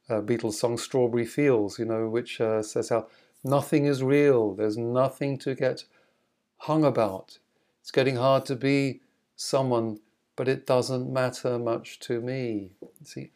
uh, 0.09 0.21
Beatles 0.21 0.53
song, 0.53 0.77
"Strawberry 0.77 1.25
Fields," 1.25 1.79
you 1.79 1.85
know, 1.85 2.09
which 2.09 2.41
uh, 2.41 2.61
says 2.61 2.89
how 2.89 3.07
Nothing 3.43 3.85
is 3.85 4.03
real. 4.03 4.53
There's 4.53 4.77
nothing 4.77 5.37
to 5.39 5.55
get 5.55 5.85
hung 6.57 6.83
about. 6.83 7.39
It's 7.81 7.91
getting 7.91 8.17
hard 8.17 8.45
to 8.47 8.55
be 8.55 9.01
someone, 9.35 9.99
but 10.35 10.49
it 10.49 10.65
doesn't 10.65 11.11
matter 11.11 11.57
much 11.57 11.99
to 11.99 12.19
me. 12.19 12.71
See, 13.03 13.31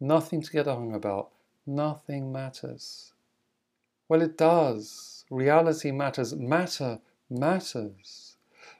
nothing 0.00 0.42
to 0.42 0.52
get 0.52 0.66
hung 0.66 0.94
about. 0.94 1.30
Nothing 1.66 2.30
matters. 2.30 3.14
Well, 4.08 4.20
it 4.20 4.36
does. 4.36 5.24
Reality 5.30 5.92
matters. 5.92 6.34
Matter 6.34 7.00
matters. 7.30 8.27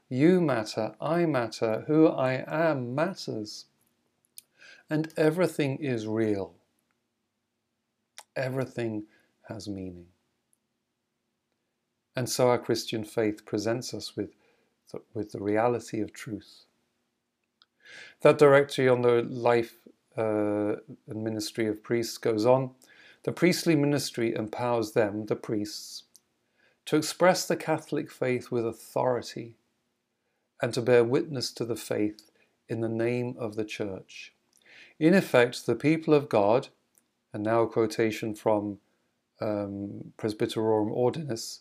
You 0.08 0.40
matter. 0.40 0.94
I 1.00 1.26
matter. 1.26 1.84
Who 1.86 2.08
I 2.08 2.44
am 2.46 2.94
matters. 2.94 3.66
And 4.88 5.12
everything 5.16 5.76
is 5.76 6.06
real. 6.06 6.54
Everything 8.34 9.04
has 9.48 9.68
meaning. 9.68 10.06
And 12.16 12.28
so 12.28 12.48
our 12.48 12.58
Christian 12.58 13.04
faith 13.04 13.44
presents 13.44 13.92
us 13.92 14.16
with 14.16 14.30
the, 14.90 15.00
with 15.12 15.32
the 15.32 15.40
reality 15.40 16.00
of 16.00 16.12
truth. 16.12 16.64
That 18.22 18.38
directory 18.38 18.88
on 18.88 19.02
the 19.02 19.22
life 19.22 19.76
uh, 20.16 20.76
and 21.06 21.22
ministry 21.22 21.66
of 21.66 21.82
priests 21.82 22.18
goes 22.18 22.46
on. 22.46 22.70
The 23.24 23.32
priestly 23.32 23.76
ministry 23.76 24.34
empowers 24.34 24.92
them, 24.92 25.26
the 25.26 25.36
priests, 25.36 26.04
to 26.86 26.96
express 26.96 27.46
the 27.46 27.56
Catholic 27.56 28.10
faith 28.10 28.50
with 28.50 28.66
authority 28.66 29.56
and 30.60 30.74
to 30.74 30.82
bear 30.82 31.04
witness 31.04 31.52
to 31.52 31.64
the 31.64 31.76
faith 31.76 32.30
in 32.68 32.80
the 32.80 32.88
name 32.88 33.34
of 33.38 33.56
the 33.56 33.64
Church. 33.64 34.32
In 34.98 35.14
effect, 35.14 35.66
the 35.66 35.74
people 35.74 36.14
of 36.14 36.28
God, 36.28 36.68
and 37.32 37.44
now 37.44 37.62
a 37.62 37.68
quotation 37.68 38.34
from 38.34 38.78
um, 39.40 40.12
Presbyterorum 40.18 40.94
Ordinis 40.94 41.60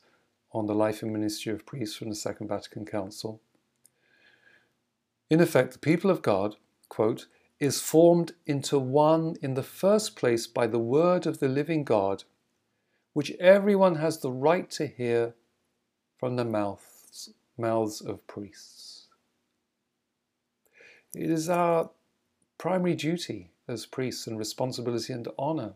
on 0.52 0.66
the 0.66 0.76
life 0.76 1.04
and 1.04 1.12
ministry 1.12 1.54
of 1.54 1.66
priests 1.66 1.96
from 1.96 2.10
the 2.10 2.16
Second 2.16 2.48
Vatican 2.48 2.86
Council. 2.86 3.42
In 5.30 5.42
effect, 5.42 5.74
the 5.74 5.80
people 5.80 6.10
of 6.10 6.22
God, 6.22 6.56
quote, 6.90 7.28
is 7.60 7.82
formed 7.82 8.34
into 8.46 8.80
one 8.80 9.36
in 9.42 9.56
the 9.56 9.64
first 9.64 10.16
place 10.16 10.48
by 10.48 10.68
the 10.68 10.80
word 10.80 11.26
of 11.26 11.40
the 11.40 11.48
living 11.48 11.84
God, 11.84 12.24
which 13.14 13.32
everyone 13.40 13.96
has 13.96 14.20
the 14.20 14.32
right 14.32 14.70
to 14.72 14.88
hear 14.88 15.34
from 16.18 16.36
the 16.36 16.46
mouths, 16.46 17.30
mouths 17.58 18.02
of 18.02 18.26
priests. 18.28 19.08
It 21.16 21.30
is 21.30 21.50
our 21.50 21.90
primary 22.58 22.96
duty 22.96 23.52
as 23.68 23.86
priests 23.86 24.28
and 24.28 24.38
responsibility 24.38 25.14
and 25.14 25.28
honour 25.38 25.74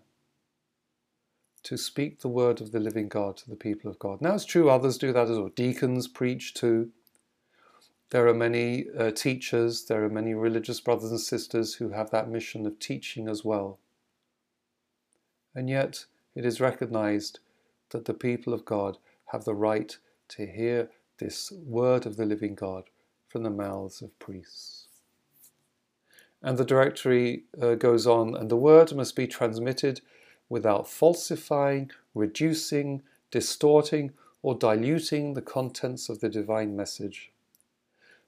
to 1.64 1.78
speak 1.78 2.20
the 2.20 2.28
word 2.28 2.60
of 2.62 2.72
the 2.72 2.80
living 2.80 3.08
God 3.08 3.38
to 3.38 3.50
the 3.50 3.56
people 3.56 3.90
of 3.90 4.00
God. 4.00 4.22
Now 4.22 4.36
it's 4.36 4.46
true 4.46 4.70
others 4.70 4.98
do 4.98 5.14
that 5.14 5.30
as 5.30 5.38
well. 5.38 5.50
Deacons 5.50 6.08
preach 6.08 6.54
too. 6.54 6.92
There 8.10 8.28
are 8.28 8.34
many 8.34 8.88
uh, 8.98 9.12
teachers, 9.12 9.86
there 9.86 10.04
are 10.04 10.10
many 10.10 10.34
religious 10.34 10.82
brothers 10.82 11.12
and 11.12 11.20
sisters 11.20 11.76
who 11.76 11.92
have 11.92 12.10
that 12.12 12.30
mission 12.30 12.66
of 12.66 12.80
teaching 12.80 13.30
as 13.30 13.46
well. 13.46 13.80
And 15.56 15.70
yet 15.70 16.06
it 16.36 16.46
is 16.46 16.60
recognized 16.60 17.40
that 17.92 18.06
the 18.06 18.14
people 18.14 18.54
of 18.54 18.66
God 18.66 18.98
have 19.28 19.46
the 19.46 19.56
right 19.56 19.98
to 20.30 20.46
hear 20.46 20.90
this 21.22 21.52
word 21.52 22.06
of 22.08 22.18
the 22.18 22.26
living 22.26 22.56
God 22.56 22.86
from 23.30 23.44
the 23.44 23.50
mouths 23.52 24.02
of 24.02 24.18
priests. 24.18 24.88
And 26.42 26.58
the 26.58 26.66
directory 26.66 27.44
uh, 27.62 27.76
goes 27.76 28.08
on, 28.08 28.36
and 28.36 28.50
the 28.50 28.58
word 28.58 28.94
must 28.96 29.16
be 29.16 29.28
transmitted 29.28 30.02
without 30.50 30.90
falsifying, 30.90 31.92
reducing, 32.16 33.04
distorting, 33.30 34.12
or 34.42 34.56
diluting 34.56 35.36
the 35.36 35.42
contents 35.44 36.10
of 36.10 36.20
the 36.20 36.30
divine 36.30 36.76
message, 36.76 37.32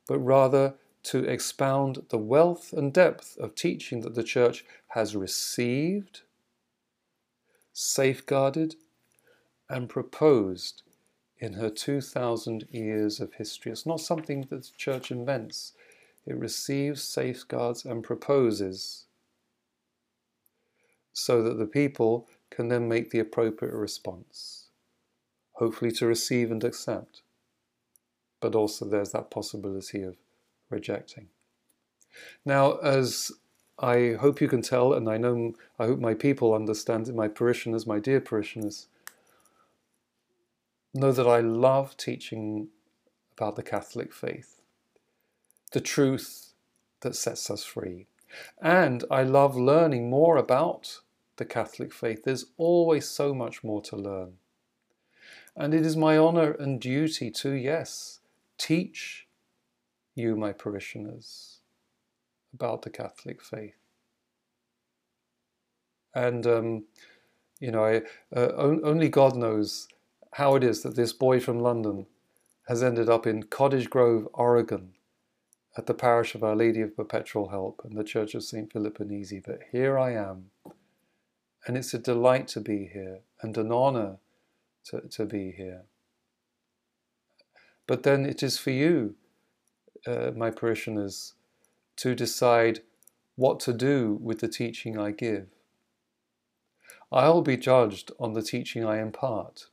but 0.07 0.19
rather 0.19 0.75
to 1.01 1.25
expound 1.25 2.05
the 2.09 2.19
wealth 2.19 2.71
and 2.71 2.93
depth 2.93 3.35
of 3.39 3.55
teaching 3.55 4.01
that 4.01 4.13
the 4.13 4.23
Church 4.23 4.63
has 4.89 5.15
received, 5.15 6.21
safeguarded, 7.73 8.75
and 9.67 9.89
proposed 9.89 10.82
in 11.43 11.53
her 11.55 11.69
2,000 11.69 12.69
years 12.71 13.19
of 13.19 13.33
history. 13.33 13.69
It's 13.69 13.85
not 13.85 13.99
something 13.99 14.47
that 14.49 14.63
the 14.63 14.71
Church 14.77 15.11
invents, 15.11 15.73
it 16.25 16.37
receives, 16.37 17.03
safeguards, 17.03 17.83
and 17.83 18.01
proposes 18.01 19.07
so 21.11 21.43
that 21.43 21.57
the 21.57 21.65
people 21.65 22.29
can 22.49 22.69
then 22.69 22.87
make 22.87 23.11
the 23.11 23.19
appropriate 23.19 23.73
response, 23.73 24.69
hopefully 25.55 25.91
to 25.91 26.05
receive 26.05 26.49
and 26.49 26.63
accept. 26.63 27.23
But 28.39 28.55
also 28.55 28.85
there's 28.85 29.11
that 29.11 29.29
possibility 29.29 30.01
of 30.01 30.15
rejecting. 30.69 31.27
Now, 32.45 32.77
as 32.77 33.33
I 33.77 34.13
hope 34.13 34.39
you 34.39 34.47
can 34.47 34.61
tell, 34.61 34.93
and 34.93 35.09
I 35.09 35.17
know 35.17 35.55
I 35.77 35.87
hope 35.87 35.99
my 35.99 36.13
people 36.13 36.53
understand 36.53 37.09
it, 37.09 37.15
my 37.15 37.27
parishioners, 37.27 37.85
my 37.85 37.99
dear 37.99 38.21
parishioners, 38.21 38.87
know 40.93 41.11
that 41.11 41.27
I 41.27 41.39
love 41.39 41.97
teaching 41.97 42.69
about 43.37 43.55
the 43.55 43.63
Catholic 43.63 44.13
faith 44.13 44.53
the 45.73 45.81
truth 45.81 46.53
that 47.01 47.15
sets 47.15 47.49
us 47.49 47.63
free. 47.63 48.07
And 48.61 49.03
I 49.11 49.23
love 49.23 49.57
learning 49.57 50.09
more 50.09 50.37
about 50.37 50.99
the 51.35 51.45
Catholic 51.45 51.91
faith. 51.91 52.23
There's 52.23 52.45
always 52.57 53.07
so 53.09 53.33
much 53.33 53.63
more 53.63 53.81
to 53.81 53.97
learn. 53.97 54.33
And 55.55 55.73
it 55.73 55.85
is 55.85 55.97
my 55.97 56.17
honour 56.17 56.51
and 56.51 56.79
duty 56.79 57.29
to, 57.31 57.51
yes, 57.51 58.21
teach 58.57 59.27
you, 60.15 60.35
my 60.35 60.53
parishioners, 60.53 61.59
about 62.53 62.83
the 62.83 62.89
Catholic 62.89 63.43
faith. 63.43 63.75
And, 66.15 66.45
um, 66.45 66.85
you 67.59 67.71
know, 67.71 67.83
I, 67.83 68.01
uh, 68.35 68.51
only 68.55 69.09
God 69.09 69.35
knows 69.35 69.87
how 70.33 70.55
it 70.55 70.63
is 70.63 70.81
that 70.83 70.95
this 70.95 71.13
boy 71.13 71.39
from 71.39 71.59
London 71.59 72.07
has 72.67 72.81
ended 72.81 73.09
up 73.09 73.27
in 73.27 73.43
Cottage 73.43 73.89
Grove, 73.89 74.27
Oregon, 74.33 74.93
at 75.77 75.85
the 75.85 75.93
parish 75.93 76.33
of 76.33 76.43
Our 76.43 76.55
Lady 76.55 76.81
of 76.81 76.95
Perpetual 76.95 77.49
Help 77.49 77.81
and 77.83 77.97
the 77.97 78.03
Church 78.03 78.33
of 78.35 78.43
St. 78.43 78.71
Philip 78.71 78.97
Benizi, 78.97 79.41
but 79.45 79.59
here 79.71 79.97
I 79.97 80.13
am. 80.13 80.51
And 81.65 81.77
it's 81.77 81.93
a 81.93 81.99
delight 81.99 82.47
to 82.49 82.61
be 82.61 82.89
here 82.91 83.19
and 83.41 83.57
an 83.57 83.71
honor 83.71 84.17
to, 84.85 85.01
to 85.01 85.25
be 85.25 85.51
here. 85.51 85.83
But 87.85 88.03
then 88.03 88.25
it 88.25 88.41
is 88.43 88.57
for 88.57 88.71
you, 88.71 89.15
uh, 90.07 90.31
my 90.35 90.51
parishioners, 90.51 91.33
to 91.97 92.15
decide 92.15 92.81
what 93.35 93.59
to 93.61 93.73
do 93.73 94.17
with 94.21 94.39
the 94.39 94.47
teaching 94.47 94.97
I 94.97 95.11
give. 95.11 95.47
I'll 97.11 97.41
be 97.41 97.57
judged 97.57 98.11
on 98.19 98.33
the 98.33 98.41
teaching 98.41 98.83
I 98.83 98.99
impart, 98.99 99.67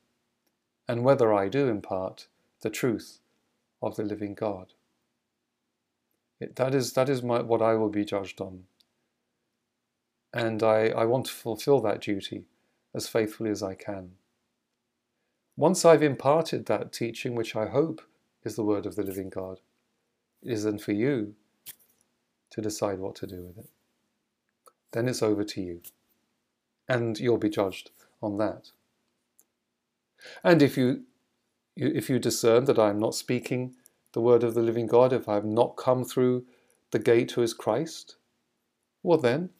and 0.91 1.05
whether 1.05 1.33
I 1.33 1.49
do 1.49 1.69
impart 1.69 2.27
the 2.63 2.69
truth 2.69 3.21
of 3.81 3.95
the 3.95 4.03
living 4.03 4.35
God. 4.35 4.73
It, 6.41 6.57
that 6.57 6.75
is, 6.75 6.95
that 6.95 7.09
is 7.09 7.23
my, 7.23 7.43
what 7.43 7.63
I 7.63 7.75
will 7.75 7.91
be 7.91 8.05
judged 8.05 8.41
on. 8.41 8.65
And 10.35 10.65
I, 10.65 10.89
I 10.89 11.05
want 11.05 11.27
to 11.27 11.33
fulfill 11.33 11.81
that 11.83 12.01
duty 12.01 12.43
as 12.93 13.07
faithfully 13.07 13.51
as 13.51 13.63
I 13.63 13.77
can. 13.77 14.15
Once 15.57 15.85
I've 15.85 16.03
imparted 16.03 16.67
that 16.67 16.93
teaching, 16.93 17.37
which 17.37 17.55
I 17.55 17.69
hope 17.69 18.03
is 18.43 18.57
the 18.57 18.65
word 18.65 18.85
of 18.85 18.97
the 18.97 19.05
living 19.05 19.31
God, 19.31 19.61
it 20.43 20.51
is 20.51 20.65
then 20.65 20.81
for 20.81 20.91
you 20.91 21.37
to 22.51 22.61
decide 22.61 22.99
what 22.99 23.15
to 23.17 23.29
do 23.29 23.45
with 23.45 23.59
it. 23.59 23.71
Then 24.91 25.07
it's 25.07 25.23
over 25.23 25.45
to 25.45 25.61
you. 25.61 25.83
And 26.89 27.17
you'll 27.17 27.39
be 27.39 27.49
judged 27.49 27.93
on 28.21 28.39
that. 28.39 28.73
And 30.45 30.63
if 30.63 30.77
you 30.77 31.05
if 31.77 32.11
you 32.11 32.19
discern 32.19 32.65
that 32.65 32.79
I 32.79 32.91
am 32.91 32.99
not 32.99 33.15
speaking 33.15 33.77
the 34.13 34.21
word 34.21 34.43
of 34.43 34.55
the 34.55 34.63
living 34.63 34.87
God, 34.87 35.13
if 35.13 35.29
I 35.29 35.35
have 35.35 35.45
not 35.45 35.77
come 35.77 36.05
through 36.05 36.45
the 36.91 36.99
gate 36.99 37.33
who 37.33 37.43
is 37.43 37.55
Christ, 37.55 38.17
well 39.03 39.19
then 39.19 39.51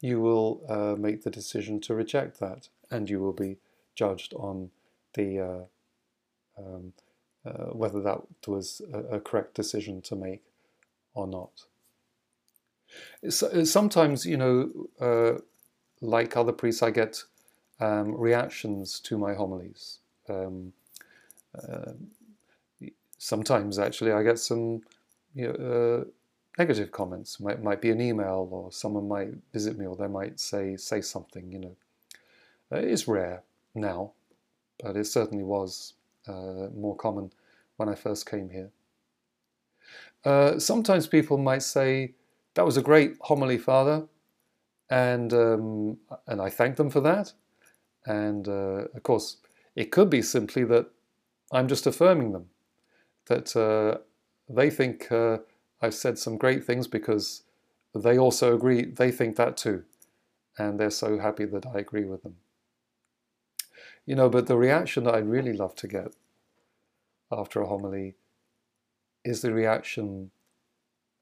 you 0.00 0.20
will 0.20 0.62
uh, 0.68 0.96
make 0.98 1.22
the 1.22 1.30
decision 1.30 1.80
to 1.82 1.94
reject 1.94 2.40
that 2.40 2.68
and 2.90 3.08
you 3.08 3.20
will 3.20 3.32
be 3.32 3.58
judged 3.94 4.34
on 4.34 4.70
the 5.14 5.38
uh, 5.38 6.60
um, 6.60 6.92
uh, 7.44 7.72
whether 7.72 8.00
that 8.02 8.20
was 8.46 8.82
a, 8.92 9.16
a, 9.16 9.20
correct 9.20 9.54
decision 9.54 10.02
to 10.02 10.14
make 10.14 10.42
or 11.14 11.26
not. 11.26 11.64
sometimes, 13.30 14.26
you 14.26 14.36
know, 14.36 14.70
uh, 15.00 15.40
like 16.02 16.36
other 16.36 16.52
priests, 16.52 16.82
I 16.82 16.90
get 16.90 17.22
um, 17.80 18.14
reactions 18.14 19.00
to 19.00 19.16
my 19.16 19.34
homilies. 19.34 19.99
Um, 20.30 20.72
uh, 21.56 21.92
sometimes 23.18 23.78
actually 23.78 24.12
I 24.12 24.22
get 24.22 24.38
some 24.38 24.82
you 25.34 25.48
know, 25.48 25.54
uh, 25.54 26.04
negative 26.58 26.90
comments. 26.90 27.40
Might 27.40 27.62
might 27.62 27.80
be 27.80 27.90
an 27.90 28.00
email, 28.00 28.48
or 28.50 28.72
someone 28.72 29.08
might 29.08 29.30
visit 29.52 29.78
me, 29.78 29.86
or 29.86 29.96
they 29.96 30.08
might 30.08 30.40
say 30.40 30.76
say 30.76 31.00
something. 31.00 31.50
You 31.52 31.58
know, 31.58 31.76
uh, 32.72 32.76
it 32.78 32.88
is 32.88 33.06
rare 33.06 33.42
now, 33.74 34.12
but 34.82 34.96
it 34.96 35.06
certainly 35.06 35.44
was 35.44 35.94
uh, 36.26 36.68
more 36.74 36.96
common 36.96 37.32
when 37.76 37.88
I 37.88 37.94
first 37.94 38.28
came 38.30 38.50
here. 38.50 38.70
Uh, 40.24 40.58
sometimes 40.58 41.06
people 41.06 41.38
might 41.38 41.62
say, 41.62 42.14
"That 42.54 42.66
was 42.66 42.76
a 42.76 42.82
great 42.82 43.16
homily, 43.20 43.58
Father," 43.58 44.06
and 44.90 45.32
um, 45.32 45.98
and 46.26 46.40
I 46.40 46.50
thank 46.50 46.76
them 46.76 46.90
for 46.90 47.00
that. 47.00 47.32
And 48.06 48.48
uh, 48.48 48.88
of 48.94 49.02
course, 49.02 49.36
it 49.76 49.90
could 49.90 50.10
be 50.10 50.22
simply 50.22 50.64
that 50.64 50.86
I'm 51.52 51.68
just 51.68 51.86
affirming 51.86 52.32
them 52.32 52.46
that 53.26 53.54
uh, 53.56 53.98
they 54.48 54.70
think 54.70 55.10
uh, 55.10 55.38
I've 55.80 55.94
said 55.94 56.18
some 56.18 56.36
great 56.36 56.64
things 56.64 56.86
because 56.86 57.44
they 57.94 58.18
also 58.18 58.54
agree, 58.54 58.84
they 58.84 59.10
think 59.10 59.36
that 59.36 59.56
too. 59.56 59.84
And 60.58 60.78
they're 60.78 60.90
so 60.90 61.18
happy 61.18 61.44
that 61.46 61.64
I 61.66 61.78
agree 61.78 62.04
with 62.04 62.22
them. 62.22 62.36
You 64.04 64.16
know, 64.16 64.28
but 64.28 64.46
the 64.46 64.56
reaction 64.56 65.04
that 65.04 65.14
I'd 65.14 65.28
really 65.28 65.52
love 65.52 65.74
to 65.76 65.86
get 65.86 66.14
after 67.30 67.60
a 67.60 67.68
homily 67.68 68.16
is 69.24 69.42
the 69.42 69.52
reaction 69.52 70.30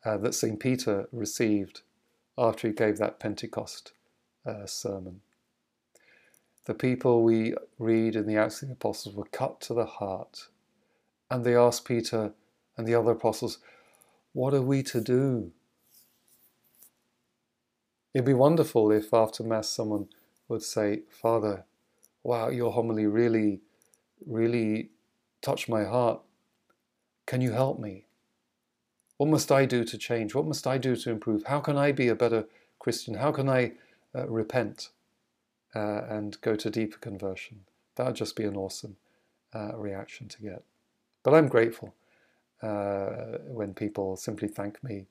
uh, 0.04 0.16
that 0.18 0.34
St. 0.34 0.58
Peter 0.58 1.08
received 1.12 1.82
after 2.38 2.68
he 2.68 2.74
gave 2.74 2.98
that 2.98 3.20
Pentecost 3.20 3.92
uh, 4.46 4.64
sermon. 4.64 5.20
The 6.68 6.74
people 6.74 7.22
we 7.22 7.54
read 7.78 8.14
in 8.14 8.26
the 8.26 8.36
Acts 8.36 8.60
of 8.60 8.68
the 8.68 8.74
Apostles 8.74 9.14
were 9.14 9.24
cut 9.24 9.58
to 9.62 9.72
the 9.72 9.86
heart, 9.86 10.48
and 11.30 11.42
they 11.42 11.56
asked 11.56 11.86
Peter 11.86 12.34
and 12.76 12.86
the 12.86 12.94
other 12.94 13.12
apostles, 13.12 13.58
What 14.34 14.52
are 14.52 14.60
we 14.60 14.82
to 14.82 15.00
do? 15.00 15.52
It'd 18.12 18.26
be 18.26 18.34
wonderful 18.34 18.92
if 18.92 19.14
after 19.14 19.42
Mass 19.42 19.70
someone 19.70 20.08
would 20.46 20.62
say, 20.62 21.04
Father, 21.08 21.64
wow, 22.22 22.50
your 22.50 22.72
homily 22.72 23.06
really, 23.06 23.62
really 24.26 24.90
touched 25.40 25.70
my 25.70 25.84
heart. 25.84 26.20
Can 27.24 27.40
you 27.40 27.52
help 27.52 27.80
me? 27.80 28.04
What 29.16 29.30
must 29.30 29.50
I 29.50 29.64
do 29.64 29.84
to 29.84 29.96
change? 29.96 30.34
What 30.34 30.46
must 30.46 30.66
I 30.66 30.76
do 30.76 30.96
to 30.96 31.10
improve? 31.10 31.44
How 31.46 31.60
can 31.60 31.78
I 31.78 31.92
be 31.92 32.08
a 32.08 32.14
better 32.14 32.44
Christian? 32.78 33.14
How 33.14 33.32
can 33.32 33.48
I 33.48 33.72
uh, 34.14 34.28
repent 34.28 34.90
uh, 35.78 36.04
and 36.08 36.40
go 36.40 36.56
to 36.56 36.70
deeper 36.70 36.98
conversion? 36.98 37.60
That 37.96 38.06
would 38.06 38.16
just 38.16 38.36
be 38.36 38.44
an 38.44 38.56
awesome 38.56 38.96
uh, 39.54 39.76
reaction 39.76 40.28
to 40.28 40.42
get. 40.42 40.62
But 41.22 41.34
I'm 41.34 41.48
grateful 41.48 41.94
uh, 42.62 43.38
when 43.46 43.74
people 43.74 44.16
simply 44.16 44.48
thank 44.48 44.82
me 44.82 45.06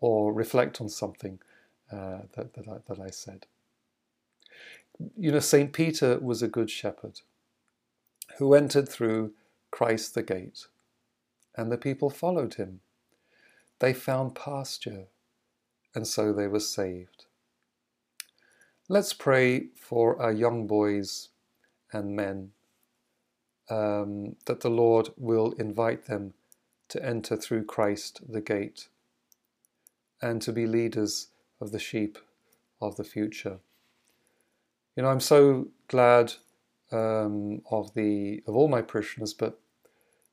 or 0.00 0.32
reflect 0.32 0.80
on 0.80 0.88
something 0.88 1.38
uh, 1.92 2.20
that, 2.34 2.54
that 2.54 2.68
I, 2.68 2.76
that 2.88 3.00
I 3.00 3.10
said. 3.10 3.46
You 5.16 5.32
know, 5.32 5.40
St. 5.40 5.72
Peter 5.72 6.18
was 6.18 6.42
a 6.42 6.48
good 6.48 6.70
shepherd 6.70 7.20
who 8.38 8.54
entered 8.54 8.88
through 8.88 9.32
Christ 9.70 10.14
the 10.14 10.22
gate, 10.22 10.66
and 11.56 11.70
the 11.70 11.78
people 11.78 12.10
followed 12.10 12.54
him. 12.54 12.80
They 13.78 13.92
found 13.92 14.34
pasture, 14.34 15.06
and 15.94 16.06
so 16.06 16.32
they 16.32 16.46
were 16.46 16.60
saved. 16.60 17.25
Let's 18.88 19.12
pray 19.12 19.70
for 19.74 20.22
our 20.22 20.30
young 20.30 20.68
boys 20.68 21.30
and 21.92 22.14
men 22.14 22.52
um, 23.68 24.36
that 24.44 24.60
the 24.60 24.70
Lord 24.70 25.08
will 25.16 25.54
invite 25.58 26.04
them 26.04 26.34
to 26.90 27.04
enter 27.04 27.36
through 27.36 27.64
Christ 27.64 28.20
the 28.28 28.40
gate 28.40 28.86
and 30.22 30.40
to 30.42 30.52
be 30.52 30.68
leaders 30.68 31.30
of 31.60 31.72
the 31.72 31.80
sheep 31.80 32.16
of 32.80 32.94
the 32.94 33.02
future. 33.02 33.58
You 34.94 35.02
know, 35.02 35.08
I'm 35.08 35.18
so 35.18 35.66
glad 35.88 36.34
um, 36.92 37.62
of 37.68 37.92
the 37.94 38.44
of 38.46 38.54
all 38.54 38.68
my 38.68 38.82
parishioners, 38.82 39.34
but 39.34 39.58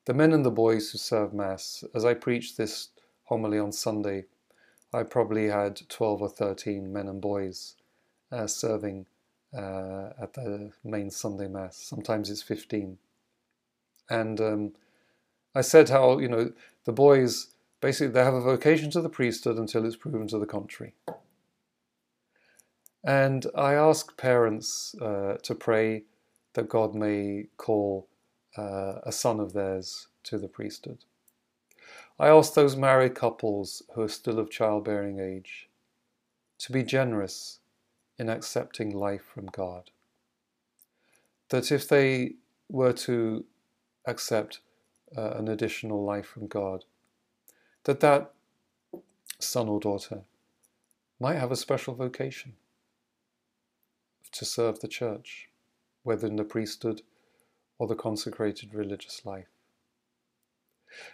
the 0.06 0.14
men 0.14 0.32
and 0.32 0.46
the 0.46 0.52
boys 0.52 0.92
who 0.92 1.00
serve 1.00 1.34
Mass. 1.34 1.84
As 1.96 2.06
I 2.06 2.14
preached 2.14 2.58
this 2.58 2.90
homily 3.24 3.58
on 3.58 3.72
Sunday, 3.72 4.26
I 4.94 5.02
probably 5.02 5.48
had 5.48 5.90
12 5.90 6.22
or 6.22 6.30
13 6.30 6.94
men 6.94 7.08
and 7.08 7.20
boys 7.20 7.78
serving 8.48 9.06
uh, 9.56 10.10
at 10.22 10.34
the 10.34 10.72
main 10.84 11.10
Sunday 11.10 11.48
Mass. 11.48 11.78
Sometimes 11.78 12.30
it's 12.30 12.42
15. 12.42 12.98
And 14.10 14.42
um, 14.42 14.72
I 15.56 15.62
said 15.62 15.90
how, 15.90 16.20
you 16.20 16.28
know, 16.28 16.52
the 16.86 16.92
boys 16.92 17.54
basically 17.84 18.14
they 18.14 18.24
have 18.24 18.34
a 18.34 18.42
vocation 18.42 18.90
to 18.90 19.02
the 19.02 19.10
priesthood 19.10 19.58
until 19.58 19.86
it's 19.86 19.98
proven 19.98 20.28
to 20.30 20.40
the 20.40 20.46
contrary. 20.46 20.94
And 23.04 23.46
I 23.56 23.74
ask 23.74 24.16
parents 24.16 24.96
uh, 25.02 25.36
to 25.44 25.54
pray 25.54 26.04
that 26.54 26.70
God 26.70 26.96
may 26.96 27.48
call 27.58 28.08
uh, 28.58 29.00
a 29.04 29.12
son 29.12 29.42
of 29.42 29.52
theirs 29.52 30.08
to 30.24 30.38
the 30.38 30.48
priesthood. 30.48 31.04
I 32.18 32.30
ask 32.30 32.54
those 32.54 32.78
married 32.78 33.16
couples 33.16 33.84
who 33.94 34.04
are 34.04 34.08
still 34.08 34.40
of 34.40 34.50
childbearing 34.50 35.20
age 35.20 35.68
to 36.60 36.72
be 36.72 36.84
generous 36.84 37.60
in 38.18 38.30
accepting 38.30 38.92
life 38.92 39.24
from 39.24 39.48
God. 39.48 39.90
That 41.50 41.72
if 41.72 41.88
they 41.88 42.34
were 42.70 42.94
to 42.94 43.46
accept 44.06 44.60
uh, 45.16 45.32
an 45.32 45.48
additional 45.48 46.04
life 46.04 46.26
from 46.26 46.48
God, 46.48 46.86
that 47.84 48.00
that 48.00 48.32
son 49.40 49.68
or 49.68 49.80
daughter 49.80 50.22
might 51.20 51.38
have 51.38 51.52
a 51.52 51.56
special 51.56 51.94
vocation 51.94 52.54
to 54.32 54.46
serve 54.46 54.80
the 54.80 54.88
church, 54.88 55.50
whether 56.04 56.28
in 56.28 56.36
the 56.36 56.44
priesthood 56.44 57.02
or 57.78 57.88
the 57.88 57.96
consecrated 57.96 58.74
religious 58.74 59.26
life. 59.26 59.48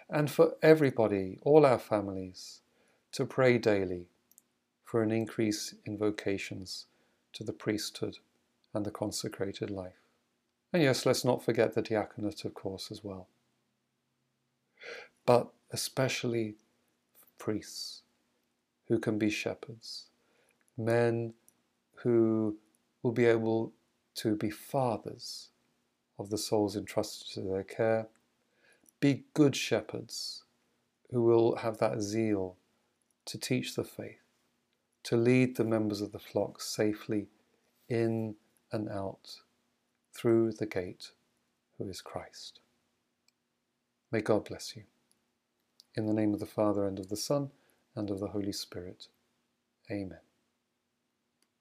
And 0.08 0.30
for 0.30 0.54
everybody, 0.62 1.38
all 1.42 1.64
our 1.64 1.78
families, 1.78 2.60
to 3.12 3.24
pray 3.24 3.58
daily 3.58 4.08
for 4.90 5.04
an 5.04 5.12
increase 5.12 5.72
in 5.86 5.96
vocations 5.96 6.86
to 7.32 7.44
the 7.44 7.52
priesthood 7.52 8.18
and 8.74 8.84
the 8.84 8.90
consecrated 8.90 9.70
life. 9.70 10.00
And 10.72 10.82
yes, 10.82 11.06
let's 11.06 11.24
not 11.24 11.44
forget 11.44 11.74
the 11.74 11.82
diaconate, 11.82 12.44
of 12.44 12.54
course, 12.54 12.90
as 12.90 13.04
well. 13.04 13.28
But 15.24 15.52
especially 15.70 16.56
priests 17.38 18.02
who 18.88 18.98
can 18.98 19.16
be 19.16 19.30
shepherds, 19.30 20.06
men 20.76 21.34
who 22.02 22.56
will 23.04 23.12
be 23.12 23.26
able 23.26 23.72
to 24.16 24.34
be 24.34 24.50
fathers 24.50 25.50
of 26.18 26.30
the 26.30 26.38
souls 26.38 26.74
entrusted 26.74 27.28
to 27.34 27.42
their 27.42 27.62
care, 27.62 28.08
be 28.98 29.22
good 29.34 29.54
shepherds 29.54 30.42
who 31.12 31.22
will 31.22 31.54
have 31.56 31.78
that 31.78 32.00
zeal 32.00 32.56
to 33.26 33.38
teach 33.38 33.76
the 33.76 33.84
faith, 33.84 34.19
to 35.04 35.16
lead 35.16 35.56
the 35.56 35.64
members 35.64 36.00
of 36.00 36.12
the 36.12 36.18
flock 36.18 36.60
safely 36.60 37.28
in 37.88 38.34
and 38.72 38.88
out 38.88 39.40
through 40.14 40.52
the 40.52 40.66
gate, 40.66 41.12
who 41.78 41.88
is 41.88 42.00
Christ. 42.00 42.60
May 44.12 44.20
God 44.20 44.44
bless 44.44 44.76
you. 44.76 44.84
In 45.94 46.06
the 46.06 46.12
name 46.12 46.34
of 46.34 46.40
the 46.40 46.46
Father, 46.46 46.86
and 46.86 46.98
of 46.98 47.08
the 47.08 47.16
Son, 47.16 47.50
and 47.96 48.10
of 48.10 48.20
the 48.20 48.28
Holy 48.28 48.52
Spirit. 48.52 49.08
Amen. 49.90 50.29